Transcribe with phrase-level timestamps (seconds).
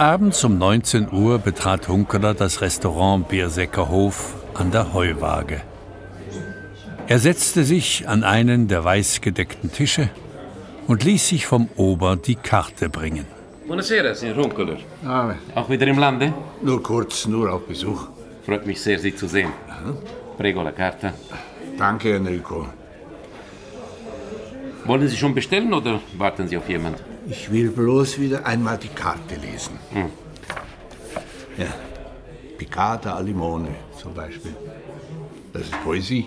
[0.00, 5.60] Abends um 19 Uhr betrat Hunkeler das Restaurant Biersäcker Hof an der Heuwaage.
[7.06, 10.08] Er setzte sich an einen der weißgedeckten Tische
[10.86, 13.26] und ließ sich vom Ober die Karte bringen.
[13.66, 14.78] Buonasera, Signor Hunkeler.
[15.04, 16.32] Ah, Auch wieder im Lande?
[16.62, 18.08] nur kurz, nur auf Besuch.
[18.46, 19.52] Freut mich sehr, Sie zu sehen.
[20.38, 21.12] Prego la carta.
[21.76, 22.66] Danke, Enrico.
[24.86, 26.96] Wollen Sie schon bestellen oder warten Sie auf jemand?
[27.28, 29.78] Ich will bloß wieder einmal die Karte lesen.
[31.56, 31.66] Ja.
[32.58, 34.54] Piccata al limone zum Beispiel.
[35.52, 36.26] Das ist Poesie.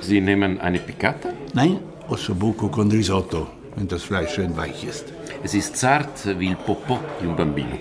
[0.00, 1.30] Sie nehmen eine Piccata?
[1.54, 5.06] Nein, ossobuco con risotto, wenn das Fleisch schön weich ist.
[5.42, 7.78] Es ist zart wie il popò di un bambino.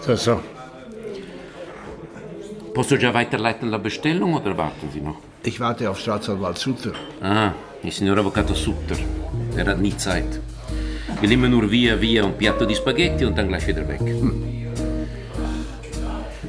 [0.00, 0.40] So, so.
[2.72, 5.18] Posso già weiterleiten la Bestellung oder warten Sie noch?
[5.42, 6.92] Ich warte auf Staatsanwalt Sutter.
[7.20, 8.96] Ah, il signor Avvocato Sutter.
[9.56, 10.40] Er hat nie Zeit.
[11.22, 14.00] Will immer nur via via un piatto di spaghetti und dann gleich wieder weg.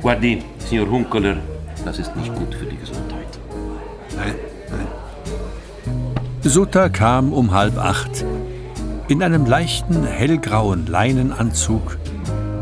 [0.01, 1.37] Guardi, Signor Hunkeler,
[1.85, 3.37] das ist nicht gut für die Gesundheit.
[4.17, 4.33] Nein,
[4.71, 4.87] nein.
[6.41, 8.25] Sutter kam um halb acht
[9.09, 11.97] in einem leichten hellgrauen Leinenanzug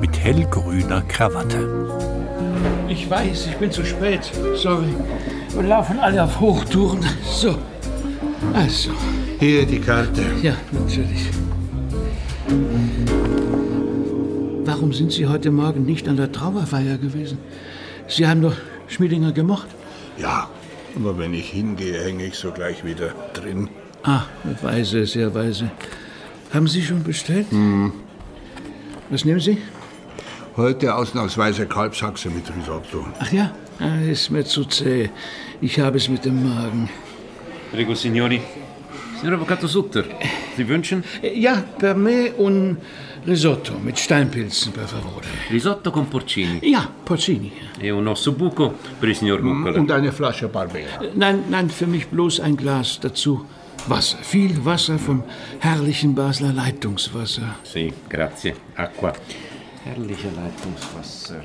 [0.01, 1.65] mit hellgrüner Krawatte.
[2.89, 4.29] Ich weiß, ich bin zu spät.
[4.55, 4.93] Sorry.
[5.53, 6.99] Wir laufen alle auf Hochtouren.
[7.23, 7.55] So.
[8.53, 8.91] Also,
[9.39, 10.23] Hier die Karte.
[10.41, 11.29] ja, natürlich.
[14.65, 17.37] Warum sind Sie heute Morgen nicht an der Trauerfeier gewesen?
[18.07, 18.55] Sie haben doch
[18.87, 19.67] Schmiedinger gemocht.
[20.17, 20.49] Ja,
[20.95, 23.69] aber wenn ich hingehe, hänge ich sogleich wieder drin.
[24.03, 24.23] Ah,
[24.61, 25.71] weise, sehr weise.
[26.53, 27.47] Haben Sie schon bestellt?
[29.09, 29.57] Was nehmen Sie?
[30.57, 33.07] Heute ausnahmsweise Kalbshaxe mit Risotto.
[33.19, 35.09] Ach ja, ah, ist mir zu zäh.
[35.61, 36.89] Ich habe es mit dem Magen.
[37.71, 38.41] Prego, Signori.
[39.15, 40.03] Signor Avvocato Sutter,
[40.57, 41.03] Sie wünschen?
[41.21, 42.77] Ja, per me un
[43.25, 45.27] Risotto mit Steinpilzen, per favore.
[45.49, 47.51] Risotto con porcini Ja, Porcini.
[47.79, 49.79] e un osso buco per il signor Hunkeler.
[49.79, 50.99] Und eine Flasche Barbera.
[51.13, 53.45] Nein, nein, für mich bloß ein Glas dazu.
[53.87, 55.23] Wasser, viel Wasser vom
[55.59, 57.55] herrlichen Basler Leitungswasser.
[57.63, 58.55] Sì, grazie.
[58.75, 59.13] Acqua.
[59.83, 61.41] Herrliche Leitungswasser.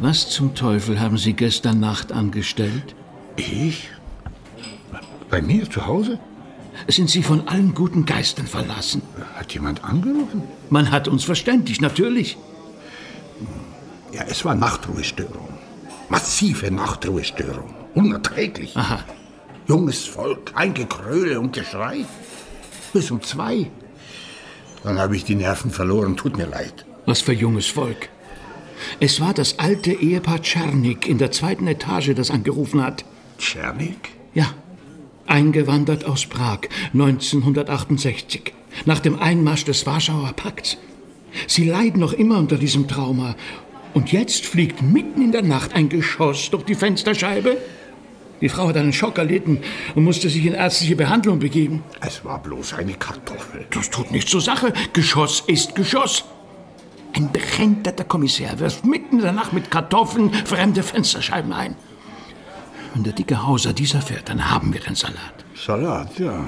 [0.00, 2.94] Was zum Teufel haben Sie gestern Nacht angestellt?
[3.36, 3.88] Ich?
[5.30, 6.18] Bei mir zu Hause?
[6.88, 9.02] Sind Sie von allen guten Geistern verlassen?
[9.34, 10.42] Hat jemand angerufen?
[10.70, 12.36] Man hat uns verständigt, natürlich.
[14.12, 15.48] Ja, es war Nachtruhestörung.
[16.08, 17.74] Massive Nachtruhestörung.
[17.94, 18.76] Unerträglich.
[18.76, 19.00] Aha.
[19.66, 22.04] Junges Volk, ein Gekröle und Geschrei.
[22.92, 23.70] Bis um zwei.
[24.84, 26.86] Dann habe ich die Nerven verloren, tut mir leid.
[27.06, 28.08] Was für junges Volk.
[29.00, 33.04] Es war das alte Ehepaar Czernik in der zweiten Etage, das angerufen hat.
[33.38, 34.10] Tschernik?
[34.34, 34.46] Ja,
[35.26, 36.60] eingewandert aus Prag
[36.92, 38.52] 1968,
[38.84, 40.78] nach dem Einmarsch des Warschauer Pakts.
[41.46, 43.36] Sie leiden noch immer unter diesem Trauma.
[43.94, 47.56] Und jetzt fliegt mitten in der Nacht ein Geschoss durch die Fensterscheibe.
[48.40, 49.60] Die Frau hat einen Schock erlitten
[49.94, 51.82] und musste sich in ärztliche Behandlung begeben.
[52.00, 53.66] Es war bloß eine Kartoffel.
[53.70, 54.72] Das tut nichts zur Sache.
[54.92, 56.24] Geschoss ist Geschoss.
[57.14, 61.76] Ein berenteter Kommissär wirft mitten in der Nacht mit Kartoffeln fremde Fensterscheiben ein.
[62.96, 65.44] Wenn der dicke Hauser dieser fährt, dann haben wir den Salat.
[65.54, 66.46] Salat, ja.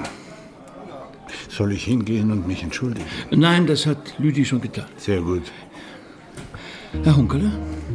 [1.47, 3.05] Soll ich hingehen und mich entschuldigen?
[3.29, 4.85] Nein, das hat Lüdi schon getan.
[4.97, 5.43] Sehr gut.
[7.03, 7.51] Herr Hunkeler,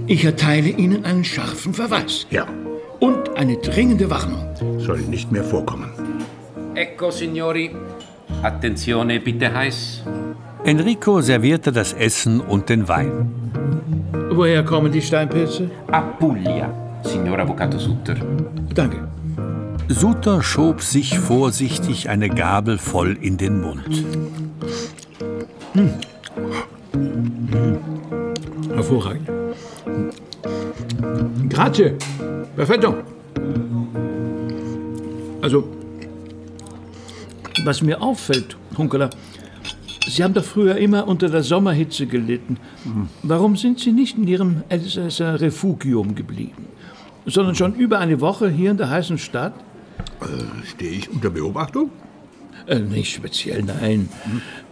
[0.06, 2.46] ich erteile Ihnen einen scharfen Verweis Ja,
[3.00, 4.44] und eine dringende Warnung.
[4.78, 5.90] soll nicht mehr vorkommen.
[6.76, 7.74] Ecco, Signori.
[8.44, 10.04] Attenzione, bitte heiß.
[10.62, 13.32] Enrico servierte das Essen und den Wein.
[14.30, 15.68] Woher kommen die Steinpilze?
[15.90, 16.72] Apuglia,
[17.04, 18.16] Signor Avvocato Sutter.
[18.74, 19.08] Danke.
[19.88, 24.04] Suter schob sich vorsichtig eine Gabel voll in den Mund.
[28.74, 29.28] Hervorragend.
[31.48, 31.94] Grazie.
[32.56, 32.94] Perfetto.
[35.42, 35.68] Also,
[37.64, 39.10] was mir auffällt, Hunkeler,
[40.06, 42.58] Sie haben doch früher immer unter der Sommerhitze gelitten.
[43.22, 46.66] Warum sind Sie nicht in Ihrem Elsässer Refugium geblieben,
[47.26, 49.54] sondern schon über eine Woche hier in der heißen Stadt?
[50.66, 51.90] Stehe ich unter Beobachtung?
[52.66, 54.08] Äh, nicht speziell, nein.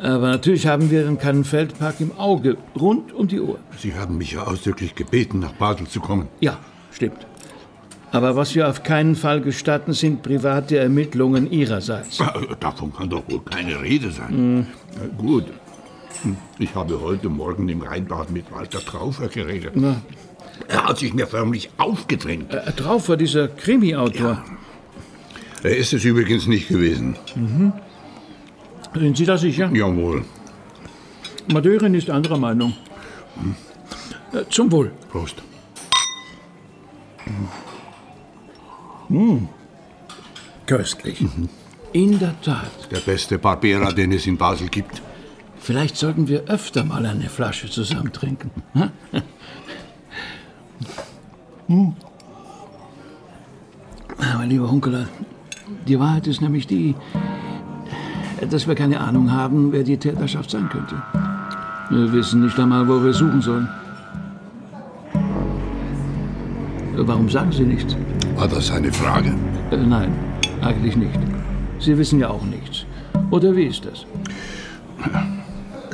[0.00, 3.58] Aber natürlich haben wir den Kannenfeldpark im Auge, rund um die Uhr.
[3.76, 6.28] Sie haben mich ja ausdrücklich gebeten, nach Basel zu kommen.
[6.40, 6.58] Ja,
[6.90, 7.26] stimmt.
[8.10, 12.20] Aber was wir auf keinen Fall gestatten, sind private Ermittlungen Ihrerseits.
[12.20, 14.66] Ah, Davon kann doch wohl keine Rede sein.
[14.98, 15.44] Na gut.
[16.22, 19.74] Hm, Ich habe heute Morgen im Rheinbad mit Walter Traufer geredet.
[20.68, 22.52] Er hat sich mir förmlich aufgedrängt.
[22.52, 24.42] Äh, drauf war dieser Krimi-Autor.
[25.62, 27.16] Er ist es übrigens nicht gewesen.
[28.94, 29.70] Sind Sie da sicher?
[29.72, 30.24] Jawohl.
[31.52, 32.74] Madeurin ist anderer Meinung.
[34.32, 34.90] Äh, zum Wohl.
[35.10, 35.42] Prost.
[40.66, 41.24] Köstlich.
[41.92, 42.90] In der Tat.
[42.90, 45.02] Der beste Barbera, den es in Basel gibt.
[45.58, 48.50] Vielleicht sollten wir öfter mal eine Flasche zusammen trinken.
[51.68, 51.94] Hm?
[54.34, 55.06] Aber lieber Hunkeler,
[55.86, 56.94] die Wahrheit ist nämlich die,
[58.50, 60.96] dass wir keine Ahnung haben, wer die Täterschaft sein könnte.
[61.90, 63.68] Wir wissen nicht einmal, wo wir suchen sollen.
[66.94, 67.96] Warum sagen Sie nichts?
[68.36, 69.34] War das eine Frage?
[69.70, 70.14] Äh, nein,
[70.60, 71.18] eigentlich nicht.
[71.78, 72.84] Sie wissen ja auch nichts.
[73.30, 74.06] Oder wie ist das?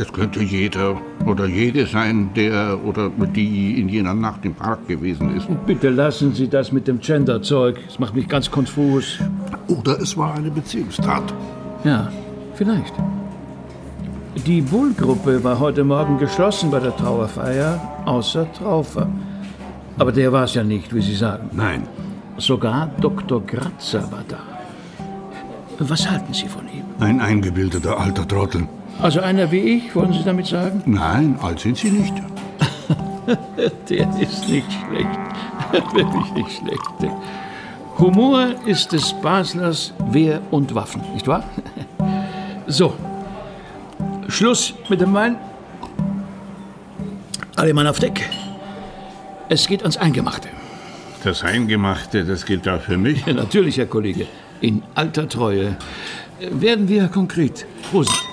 [0.01, 0.97] Es könnte jeder
[1.27, 5.49] oder jede sein, der oder die in jener Nacht im Park gewesen ist.
[5.67, 7.81] Bitte lassen Sie das mit dem Gender-Zeug.
[7.85, 9.19] Das macht mich ganz konfus.
[9.67, 11.35] Oder es war eine Beziehungstat.
[11.83, 12.13] Ja,
[12.55, 12.95] vielleicht.
[14.47, 19.09] Die Bull-Gruppe war heute Morgen geschlossen bei der Trauerfeier, außer Traufer.
[19.99, 21.51] Aber der war es ja nicht, wie Sie sagen.
[21.53, 21.83] Nein.
[22.37, 23.45] Sogar Dr.
[23.45, 24.39] Gratzer war da.
[25.81, 26.85] Was halten Sie von ihm?
[27.01, 28.69] Ein eingebildeter alter Trottel.
[29.01, 30.83] Also einer wie ich, wollen Sie damit sagen?
[30.87, 32.15] Nein, alt sind Sie nicht.
[33.89, 35.19] Der ist nicht schlecht.
[35.95, 37.13] Wirklich nicht schlecht.
[37.99, 41.45] Humor ist des Baslers Wehr und Waffen, nicht wahr?
[42.71, 42.93] So.
[44.29, 45.37] Schluss mit dem Wein.
[47.57, 48.29] Alle Mann auf Deck.
[49.49, 50.51] Es geht ans Eingemachte.
[51.25, 53.25] Das Eingemachte, das gilt auch für mich.
[53.25, 54.27] Ja, natürlich, Herr Kollege.
[54.61, 55.77] In alter Treue.
[56.41, 57.65] Werden wir konkret.
[57.91, 58.29] Prost.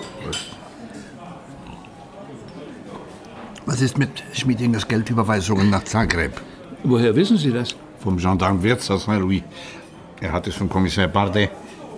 [3.75, 6.31] Was ist mit Schmiedingers Geldüberweisungen nach Zagreb?
[6.85, 7.75] Woher wissen Sie das?
[7.99, 9.43] Vom Gendarme Wirtz aus Saint-Louis.
[10.21, 11.49] Er hat es von Kommissar Bardet.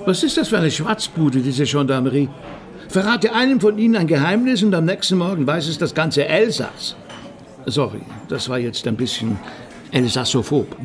[0.03, 2.29] Was ist das für eine Schwarzbude, diese Gendarmerie?
[2.89, 6.95] Verrate einem von Ihnen ein Geheimnis und am nächsten Morgen weiß es das ganze Elsass.
[7.67, 9.37] Sorry, das war jetzt ein bisschen
[9.91, 10.75] Elsassophob.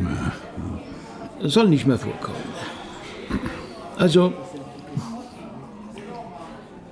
[1.41, 2.37] Soll nicht mehr vorkommen.
[3.97, 4.35] Also,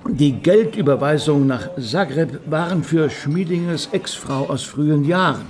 [0.07, 5.45] die Geldüberweisungen nach Zagreb waren für Schmiedingers Ex-Frau aus frühen Jahren.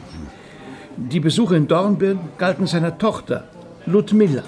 [0.97, 3.45] Die Besuche in Dornbirn galten seiner Tochter,
[3.85, 4.43] Ludmilla.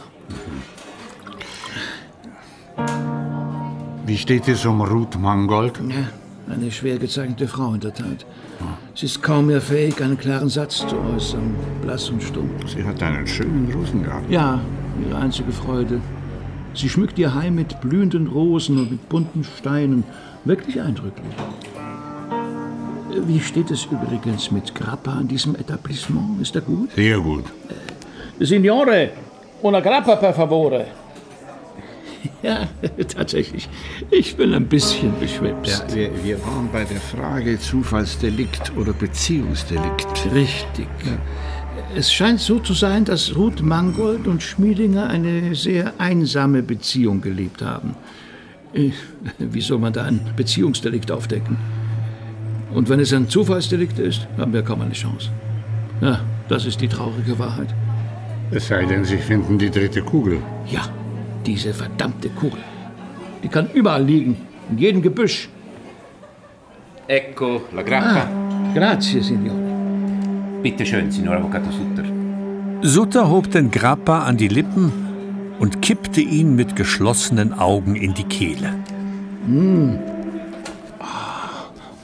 [4.05, 5.79] Wie steht es um Ruth Mangold?
[5.89, 8.25] Ja, eine schwer gezeichnete Frau in der Tat.
[8.93, 12.49] Sie ist kaum mehr fähig, einen klaren Satz zu äußern, blass und stumm.
[12.67, 14.29] Sie hat einen schönen Rosen gehabt.
[14.29, 14.59] Ja,
[15.03, 16.01] ihre einzige Freude.
[16.73, 20.03] Sie schmückt ihr Heim mit blühenden Rosen und mit bunten Steinen.
[20.45, 21.33] Wirklich eindrücklich.
[23.27, 26.41] Wie steht es übrigens mit Grappa in diesem Etablissement?
[26.41, 26.91] Ist er gut?
[26.95, 27.45] Sehr gut.
[28.39, 29.11] Signore,
[29.61, 30.85] una grappa per favore.
[32.41, 32.67] Ja,
[33.07, 33.69] tatsächlich.
[34.09, 35.93] Ich bin ein bisschen beschwipst.
[35.95, 40.07] wir, wir waren bei der Frage Zufallsdelikt oder Beziehungsdelikt.
[40.33, 40.87] Richtig.
[41.95, 47.61] Es scheint so zu sein, dass Ruth Mangold und Schmiedinger eine sehr einsame Beziehung gelebt
[47.61, 47.95] haben.
[48.73, 48.91] Äh,
[49.37, 51.57] Wie soll man da ein Beziehungsdelikt aufdecken?
[52.73, 55.29] Und wenn es ein Zufallsdelikt ist, haben wir kaum eine Chance.
[56.01, 57.67] Ja, das ist die traurige Wahrheit.
[58.49, 60.39] Es sei denn, Sie finden die dritte Kugel.
[60.71, 60.81] Ja,
[61.45, 62.59] diese verdammte Kugel.
[63.43, 64.37] Die kann überall liegen,
[64.71, 65.47] in jedem Gebüsch.
[67.07, 68.27] Ecco la grappa.
[68.73, 69.72] Grazie, Signore.
[70.63, 72.05] Bitte schön, Signor Avvocato Sutter.
[72.81, 74.93] Sutter hob den Grappa an die Lippen
[75.59, 78.73] und kippte ihn mit geschlossenen Augen in die Kehle.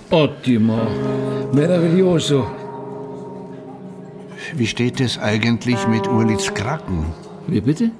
[0.10, 0.78] Ottimo.
[1.54, 2.48] Meraviglioso.
[4.56, 7.06] Wie steht es eigentlich mit Uli Skraken?
[7.48, 7.92] Wie bitte?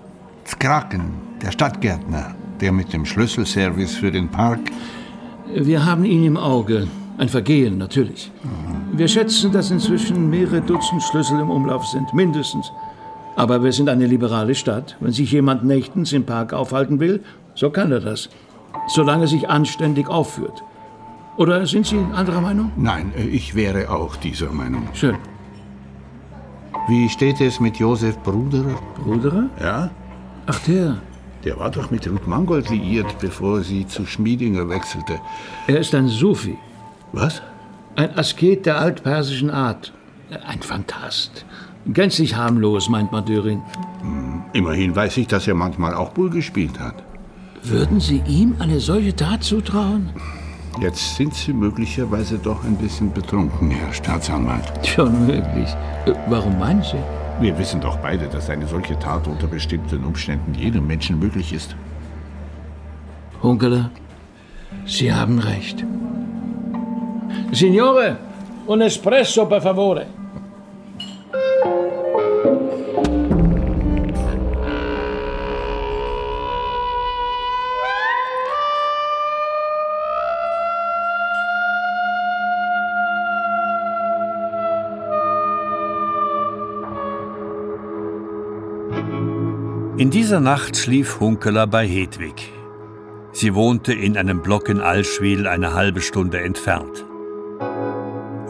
[0.46, 4.60] Skraken, der Stadtgärtner, der mit dem Schlüsselservice für den Park.
[5.56, 6.88] Wir haben ihn im Auge.
[7.20, 8.32] Ein Vergehen, natürlich.
[8.94, 12.72] Wir schätzen, dass inzwischen mehrere Dutzend Schlüssel im Umlauf sind, mindestens.
[13.36, 14.96] Aber wir sind eine liberale Stadt.
[15.02, 17.22] Wenn sich jemand nächtens im Park aufhalten will,
[17.56, 18.30] so kann er das.
[18.88, 20.64] Solange er sich anständig aufführt.
[21.36, 22.72] Oder sind Sie anderer Meinung?
[22.78, 24.88] Nein, äh, ich wäre auch dieser Meinung.
[24.94, 25.18] Schön.
[26.88, 28.80] Wie steht es mit Josef Bruderer?
[29.04, 29.50] Bruderer?
[29.62, 29.90] Ja?
[30.48, 30.98] Ach, der.
[31.44, 35.20] Der war doch mit Ruth Mangold liiert, bevor sie zu Schmiedinger wechselte.
[35.68, 36.58] Er ist ein Sufi.
[37.12, 37.42] Was?
[37.96, 39.94] Ein Asket der altpersischen Art.
[40.48, 41.46] Ein Phantast.
[41.88, 43.62] Gänzlich harmlos, meint Madurin.
[44.02, 46.96] Hm, immerhin weiß ich, dass er manchmal auch Bull gespielt hat.
[47.64, 50.10] Würden Sie ihm eine solche Tat zutrauen?
[50.80, 54.72] Jetzt sind Sie möglicherweise doch ein bisschen betrunken, Herr Staatsanwalt.
[54.88, 55.70] Schon möglich.
[56.06, 56.98] Äh, warum meinen Sie?
[57.42, 61.76] Wir wissen doch beide, dass eine solche Tat unter bestimmten Umständen jedem Menschen möglich ist.
[63.42, 63.90] Hunkeler,
[64.86, 65.86] Sie haben recht.
[67.52, 68.18] Signore,
[68.68, 70.08] un espresso per favore.
[89.98, 92.54] In dieser Nacht schlief Hunkeler bei Hedwig.
[93.32, 97.09] Sie wohnte in einem Block in Allschwil eine halbe Stunde entfernt.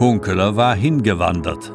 [0.00, 1.74] Hunkeler war hingewandert.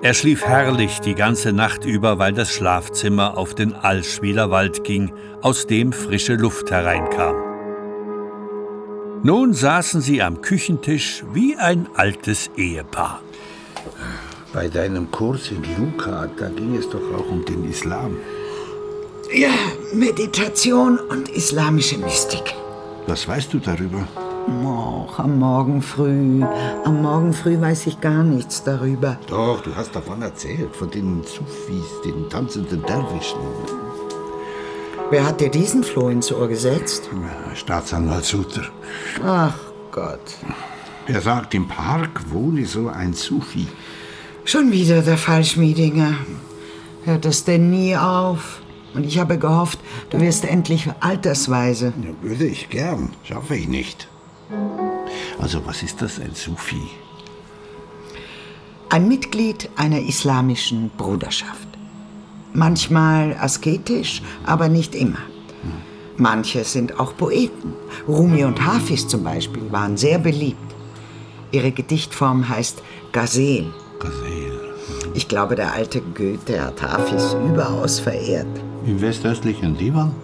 [0.00, 5.12] Er schlief herrlich die ganze Nacht über, weil das Schlafzimmer auf den Allschwiler Wald ging,
[5.42, 7.36] aus dem frische Luft hereinkam.
[9.22, 13.20] Nun saßen sie am Küchentisch wie ein altes Ehepaar.
[14.54, 18.16] Bei deinem Kurs in Luca, da ging es doch auch um den Islam.
[19.34, 19.52] Ja,
[19.92, 22.54] Meditation und islamische Mystik.
[23.06, 24.08] Was weißt du darüber?
[24.48, 26.44] Oh, am Morgen früh.
[26.84, 29.18] Am Morgen früh weiß ich gar nichts darüber.
[29.26, 33.40] Doch, du hast davon erzählt, von den Sufis, den tanzenden Derwischen.
[35.10, 37.08] Wer hat dir diesen Floh ins Ohr gesetzt?
[37.54, 38.62] Staatsanwalt Suter.
[39.24, 39.54] Ach
[39.90, 40.34] Gott.
[41.08, 43.66] Er sagt, im Park wohne so ein Sufi.
[44.44, 46.14] Schon wieder der Fallschmiedinger.
[47.04, 48.60] Hört das denn nie auf?
[48.94, 49.78] Und ich habe gehofft,
[50.10, 51.92] du wirst endlich altersweise.
[52.02, 53.10] Ja, würde ich gern.
[53.24, 54.08] Schaffe ich nicht.
[55.38, 56.88] Also, was ist das, ein Sufi?
[58.88, 61.68] Ein Mitglied einer islamischen Bruderschaft.
[62.52, 65.18] Manchmal asketisch, aber nicht immer.
[66.16, 67.74] Manche sind auch Poeten.
[68.08, 70.74] Rumi und Hafiz zum Beispiel waren sehr beliebt.
[71.52, 73.72] Ihre Gedichtform heißt Gazel.
[74.00, 74.74] Gazel.
[75.14, 78.46] Ich glaube, der alte Goethe hat Hafiz überaus verehrt.
[78.86, 80.14] Im westöstlichen Liban?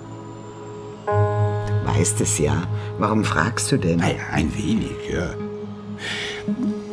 [1.85, 2.63] Weißt es ja.
[2.99, 3.99] Warum fragst du denn?
[3.99, 5.31] Naja, ein wenig, ja.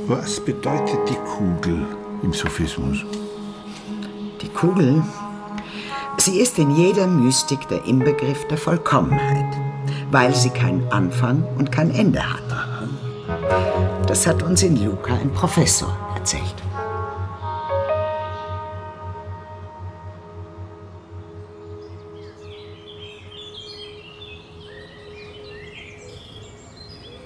[0.08, 1.86] Was bedeutet die Kugel
[2.24, 3.06] im Sufismus?
[4.42, 5.04] Die Kugel?
[6.18, 9.56] Sie ist in jeder Mystik der Inbegriff der Vollkommenheit,
[10.12, 12.50] weil sie keinen Anfang und kein Ende hat.
[14.08, 16.59] Das hat uns in Luca ein Professor erzählt.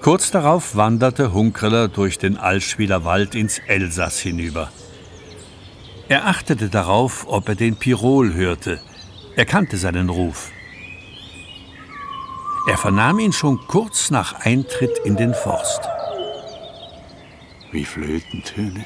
[0.04, 4.70] Kurz darauf wanderte Hunkeler durch den Allschwiler Wald ins Elsass hinüber.
[6.10, 8.82] Er achtete darauf, ob er den Pirol hörte.
[9.34, 10.50] Er kannte seinen Ruf.
[12.68, 15.80] Er vernahm ihn schon kurz nach Eintritt in den Forst.
[17.72, 18.84] Wie Flötentöne.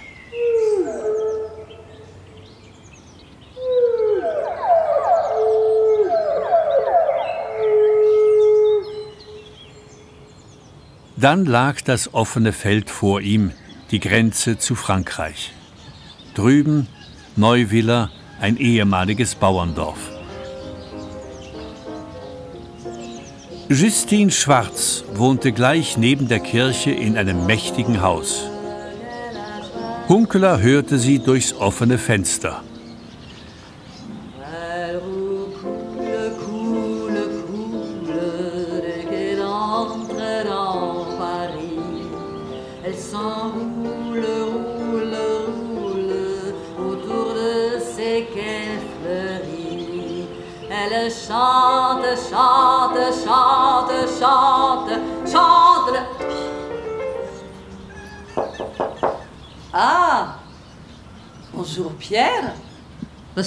[11.20, 13.50] Dann lag das offene Feld vor ihm,
[13.90, 15.52] die Grenze zu Frankreich.
[16.34, 16.86] Drüben
[17.34, 18.10] Neuviller,
[18.40, 19.98] ein ehemaliges Bauerndorf.
[23.68, 28.44] Justine Schwarz wohnte gleich neben der Kirche in einem mächtigen Haus.
[30.08, 32.62] Hunkeler hörte sie durchs offene Fenster.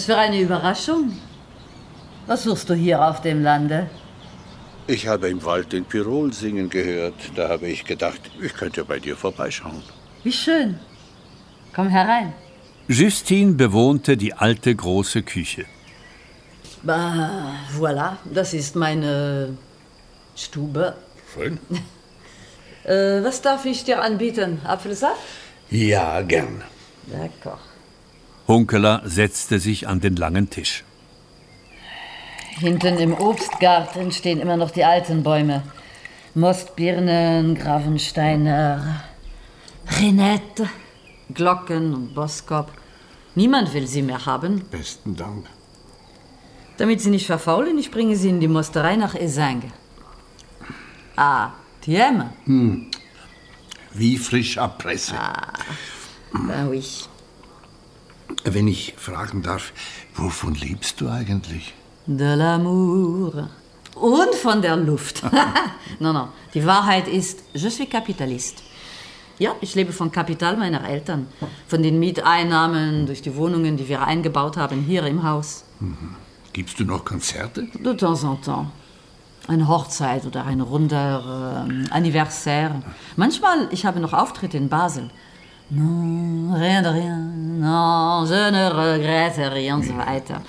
[0.02, 1.16] Was für eine Überraschung.
[2.26, 3.88] Was suchst du hier auf dem Lande?
[4.88, 7.20] Ich habe im Wald den Pirol singen gehört.
[7.36, 9.84] Da habe ich gedacht, ich könnte bei dir vorbeischauen.
[10.24, 10.80] Wie schön.
[11.76, 12.34] Komm herein.
[12.88, 15.66] Justine bewohnte die alte große Küche.
[16.82, 19.56] Bah, voilà, das ist meine
[20.36, 20.96] Stube.
[21.32, 21.60] Schön.
[22.86, 24.62] äh, was darf ich dir anbieten?
[24.64, 25.22] Apfelsaft?
[25.70, 26.64] Ja, gern.
[27.08, 27.71] D'accord.
[28.52, 30.84] Hunkeler setzte sich an den langen Tisch.
[32.60, 35.64] Hinten im Obstgarten stehen immer noch die alten Bäume.
[36.36, 39.04] Mostbirnen, Gravensteiner,
[40.00, 40.70] Renette,
[41.34, 42.70] Glocken und Boskop.
[43.36, 44.66] Niemand will sie mehr haben.
[44.70, 45.46] Besten Dank.
[46.78, 49.72] Damit sie nicht verfaulen, ich bringe sie in die Mosterei nach Esingue.
[51.16, 52.32] Ah, Tiemme.
[53.94, 55.16] Wie frisch ab Presse.
[56.34, 56.84] Ben oui.
[58.44, 59.74] Wenn ich fragen darf,
[60.16, 61.74] wovon lebst du eigentlich?
[62.06, 63.50] De l'amour.
[63.96, 65.24] Und von der Luft.
[66.00, 66.30] no, no.
[66.54, 68.64] Die Wahrheit ist, je suis Kapitalist.
[69.38, 71.28] Ja, ich lebe vom Kapital meiner Eltern.
[71.68, 75.64] Von den Mieteinnahmen durch die Wohnungen, die wir eingebaut haben hier im Haus.
[76.54, 77.68] Gibst du noch Konzerte?
[77.74, 78.70] De temps en temps.
[79.48, 82.84] Eine Hochzeit oder ein runder ähm, Anniversaire.
[83.16, 85.10] Manchmal, ich habe noch Auftritte in Basel.
[85.74, 90.42] Non, rien de rien, non, je ne regrette rien so weiter.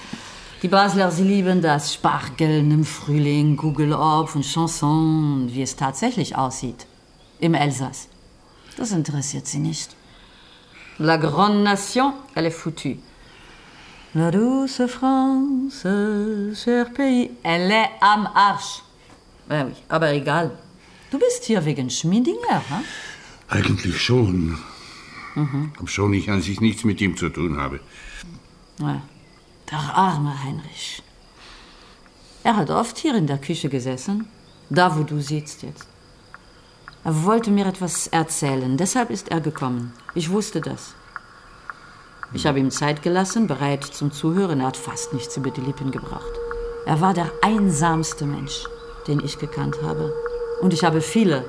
[0.63, 6.87] Die Basler, sie lieben das Spargeln im Frühling, Kugelopf und Chanson, wie es tatsächlich aussieht.
[7.39, 8.09] Im Elsass.
[8.77, 9.95] Das interessiert sie nicht.
[10.99, 12.99] La grande nation, elle est foutue.
[14.15, 15.87] La douce France,
[16.55, 18.83] cher pays, elle est am Arsch.
[19.49, 20.51] Ja, oui, aber egal.
[21.13, 22.85] Du bist hier wegen Schmiedinger, hm?
[23.49, 24.59] Eigentlich schon.
[25.81, 27.81] Obschon ich an sich nichts mit ihm zu tun habe.
[28.79, 29.03] Ja,
[29.71, 31.03] der arme Heinrich.
[32.45, 34.27] Er hat oft hier in der Küche gesessen,
[34.69, 35.87] da wo du sitzt jetzt.
[37.05, 39.93] Er wollte mir etwas erzählen, deshalb ist er gekommen.
[40.15, 40.95] Ich wusste das.
[42.35, 44.61] Ich habe ihm Zeit gelassen, bereit zum Zuhören.
[44.61, 46.33] Er hat fast nichts über die Lippen gebracht.
[46.87, 48.65] Er war der einsamste Mensch,
[49.07, 50.13] den ich gekannt habe.
[50.61, 51.45] Und ich habe viele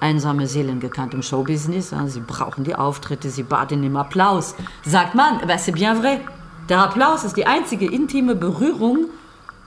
[0.00, 1.94] einsame Seelen gekannt im Showbusiness.
[2.06, 4.54] Sie brauchen die Auftritte, sie baden im Applaus.
[4.84, 6.20] Sagt man, aber c'est bien vrai.
[6.68, 9.06] Der Applaus ist die einzige intime Berührung,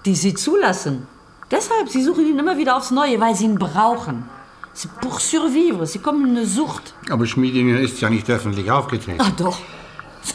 [0.05, 1.07] die sie zulassen.
[1.51, 4.23] Deshalb, sie suchen ihn immer wieder aufs Neue, weil sie ihn brauchen.
[4.75, 6.95] C'est pour survivre, sie kommen in eine Sucht.
[7.09, 9.19] Aber Schmiedinger ist ja nicht öffentlich aufgetreten.
[9.21, 9.59] Ach doch.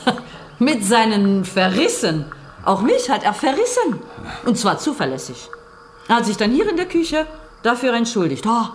[0.60, 2.26] Mit seinen Verrissen.
[2.64, 4.00] Auch mich hat er verrissen.
[4.44, 5.48] Und zwar zuverlässig.
[6.06, 7.26] Er hat sich dann hier in der Küche
[7.62, 8.44] dafür entschuldigt.
[8.46, 8.66] Oh,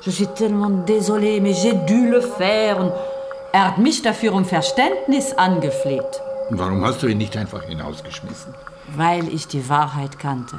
[0.00, 2.78] je suis tellement désolé, mais j'ai dû le faire.
[2.80, 2.92] Und
[3.52, 8.54] er hat mich dafür um Verständnis angefleht, Warum hast du ihn nicht einfach hinausgeschmissen?
[8.96, 10.58] weil ich die Wahrheit kannte.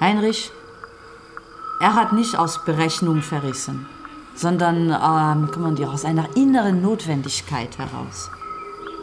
[0.00, 0.50] Heinrich,
[1.80, 3.86] er hat nicht aus Berechnung verrissen,
[4.36, 8.30] sondern ähm, comment dire, aus einer inneren Notwendigkeit heraus.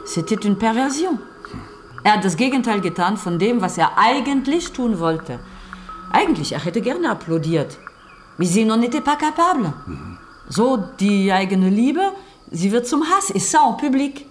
[0.06, 1.20] C'était une perversion.
[2.04, 5.40] Er hat das Gegenteil getan von dem, was er eigentlich tun wollte.
[6.14, 7.78] Eigentlich, er hätte gerne applaudiert.
[8.38, 9.72] Mais il n'en était pas capable.
[10.50, 12.02] So, die eigene Liebe,
[12.52, 13.32] sie wird zum Hass.
[13.34, 14.26] Et ça en public.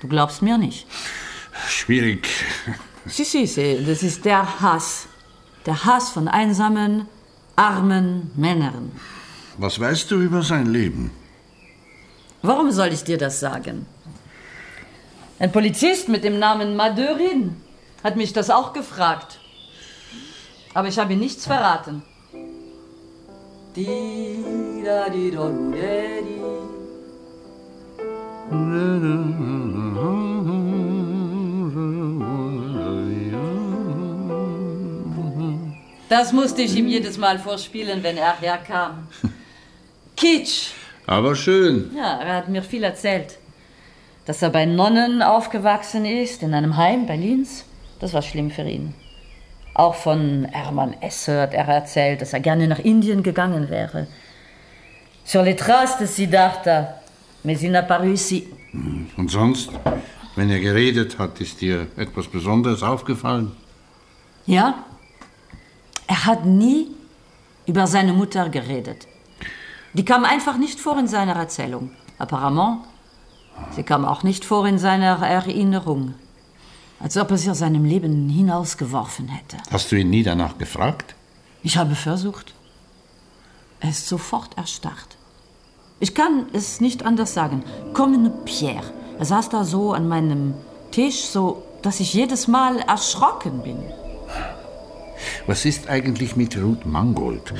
[0.00, 0.86] Du glaubst mir nicht.
[1.68, 2.26] Schwierig.
[3.06, 5.06] Si, si, c'est- das ist der Hass.
[5.66, 7.06] Der Hass von einsamen,
[7.54, 8.92] armen Männern.
[9.58, 11.10] Was weißt du über sein Leben?
[12.40, 13.84] Warum soll ich dir das sagen?
[15.38, 17.56] Ein Polizist mit dem Namen Madeurin
[18.02, 19.38] hat mich das auch gefragt.
[20.74, 22.02] Aber ich habe ihm nichts verraten.
[36.08, 39.08] Das musste ich ihm jedes Mal vorspielen, wenn er herkam.
[40.16, 40.70] Kitsch!
[41.06, 41.90] Aber schön.
[41.96, 43.38] Ja, er hat mir viel erzählt.
[44.26, 47.64] Dass er bei Nonnen aufgewachsen ist, in einem Heim Berlins,
[48.00, 48.94] das war schlimm für ihn.
[49.74, 54.06] Auch von Hermann Esse hat er erzählt, dass er gerne nach Indien gegangen wäre.
[55.24, 56.94] Sur les traces de Siddhartha,
[57.42, 58.46] mais il n'a pas réussi.
[59.16, 59.70] Und sonst,
[60.36, 63.52] wenn er geredet hat, ist dir etwas Besonderes aufgefallen?
[64.46, 64.84] Ja,
[66.06, 66.88] er hat nie
[67.66, 69.08] über seine Mutter geredet.
[69.94, 71.90] Die kam einfach nicht vor in seiner Erzählung.
[72.18, 72.80] Apparemment,
[73.74, 76.14] sie kam auch nicht vor in seiner Erinnerung.
[77.00, 79.56] Als ob er sie aus seinem Leben hinausgeworfen hätte.
[79.70, 81.14] Hast du ihn nie danach gefragt?
[81.62, 82.54] Ich habe versucht.
[83.80, 85.16] Er ist sofort erstarrt.
[86.00, 87.62] Ich kann es nicht anders sagen.
[87.92, 88.84] Comme Pierre.
[89.18, 90.54] Er saß da so an meinem
[90.90, 93.78] Tisch, so dass ich jedes Mal erschrocken bin.
[95.46, 97.52] Was ist eigentlich mit Ruth Mangold?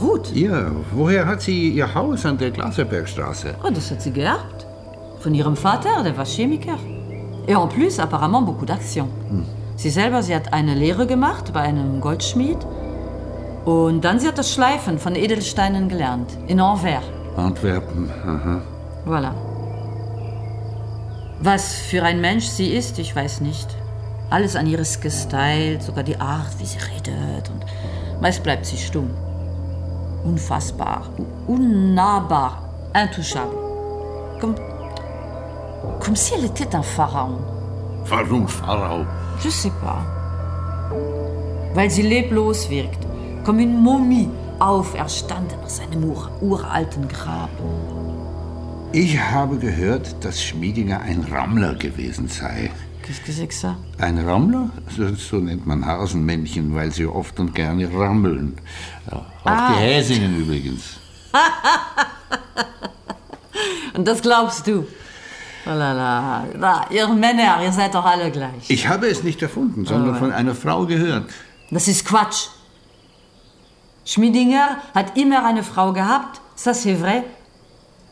[0.00, 3.56] Ruth, Ja, woher hat sie ihr Haus an der Glaserbergstraße?
[3.62, 4.66] oh, das hat sie geerbt.
[5.20, 6.78] Von ihrem Vater, der war Chemiker.
[7.50, 9.08] Et en plus, apparemment, beaucoup d'action.
[9.74, 12.58] Sie selber, sie hat eine Lehre gemacht bei einem Goldschmied.
[13.64, 16.30] Und dann sie hat das Schleifen von Edelsteinen gelernt.
[16.46, 17.02] In Anvers.
[17.36, 18.60] Antwerpen, aha.
[19.04, 19.32] Voilà.
[21.40, 23.68] Was für ein Mensch sie ist, ich weiß nicht.
[24.30, 27.50] Alles an ihres gestylt, sogar die Art, wie sie redet.
[27.50, 27.64] Und
[28.20, 29.10] meist bleibt sie stumm.
[30.22, 31.02] Unfassbar,
[31.48, 32.62] unnahbar,
[32.94, 33.58] intouchable.
[34.40, 34.54] Comme,
[36.00, 37.38] comme si elle était un pharaon.
[38.06, 39.04] Warum Pharao?
[39.42, 40.02] Je sais pas.
[41.74, 43.06] Weil sie leblos wirkt,
[43.44, 47.50] comme une Momie, auferstanden aus einem ur uralten Grab.
[48.92, 52.70] Ich habe gehört, dass Schmiedinger ein Rammler gewesen sei.
[53.98, 54.70] Ein Rammler?
[55.16, 58.56] So, nennt man Hasenmännchen, weil sie oft und gerne rammeln.
[59.10, 59.72] Auch Ah.
[59.72, 60.98] die Häsinnen übrigens.
[63.94, 64.86] Und das glaubst du?
[65.66, 66.44] Oh la la.
[66.56, 68.68] Na, ihr Männer, ihr seid doch alle gleich.
[68.68, 71.30] Ich habe es nicht erfunden, sondern von einer Frau gehört.
[71.70, 72.48] Das ist Quatsch.
[74.04, 77.22] Schmiedinger hat immer eine Frau gehabt, ça c'est vrai,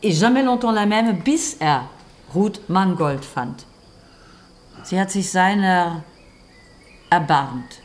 [0.01, 1.89] et jamais longtemps la même, bis er
[2.33, 3.65] Ruth Mangold fand.
[4.83, 6.03] Sie hat sich seiner
[7.09, 7.81] erbarmt.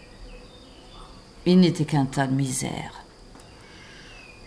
[1.44, 2.92] Il n'était qu'un tas de misère.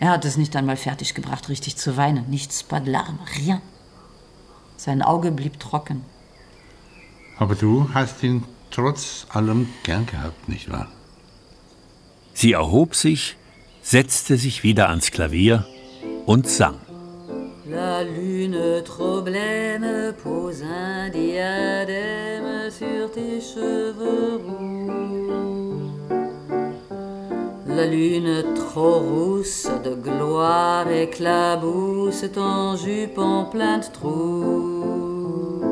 [0.00, 2.24] Er hat es nicht einmal fertiggebracht, richtig zu weinen.
[2.30, 3.60] Nichts, pas de larmes, rien.
[4.78, 6.04] Sein Auge blieb trocken.
[7.36, 10.86] Aber du hast ihn trotz allem gern gehabt, nicht wahr?
[12.32, 13.36] Sie erhob sich,
[13.82, 15.66] setzte sich wieder ans Klavier
[16.26, 16.76] und sang.
[17.66, 25.27] La lune trop blême pose un diadème sur tes cheveux roux.
[27.78, 35.62] La lune trop rousse de gloire éclabousse ton jupe en plein de trous.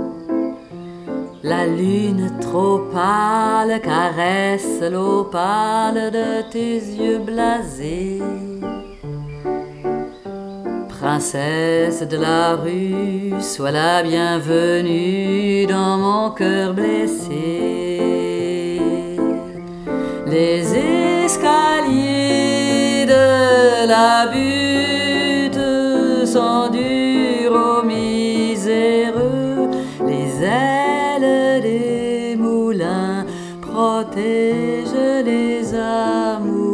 [1.42, 8.22] La lune trop pâle caresse l'opale de tes yeux blasés.
[10.88, 17.96] Princesse de la rue, sois la bienvenue dans mon cœur blessé.
[20.28, 21.05] Les
[23.06, 25.60] de la butte
[26.26, 29.70] sont durs aux miséreux.
[30.06, 33.24] Les ailes des moulins
[33.60, 36.66] protègent les amoureux.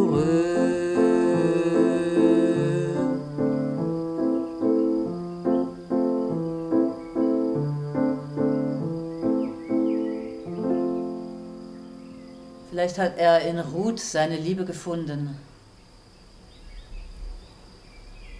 [12.71, 15.37] Vielleicht hat er in Ruth seine Liebe gefunden.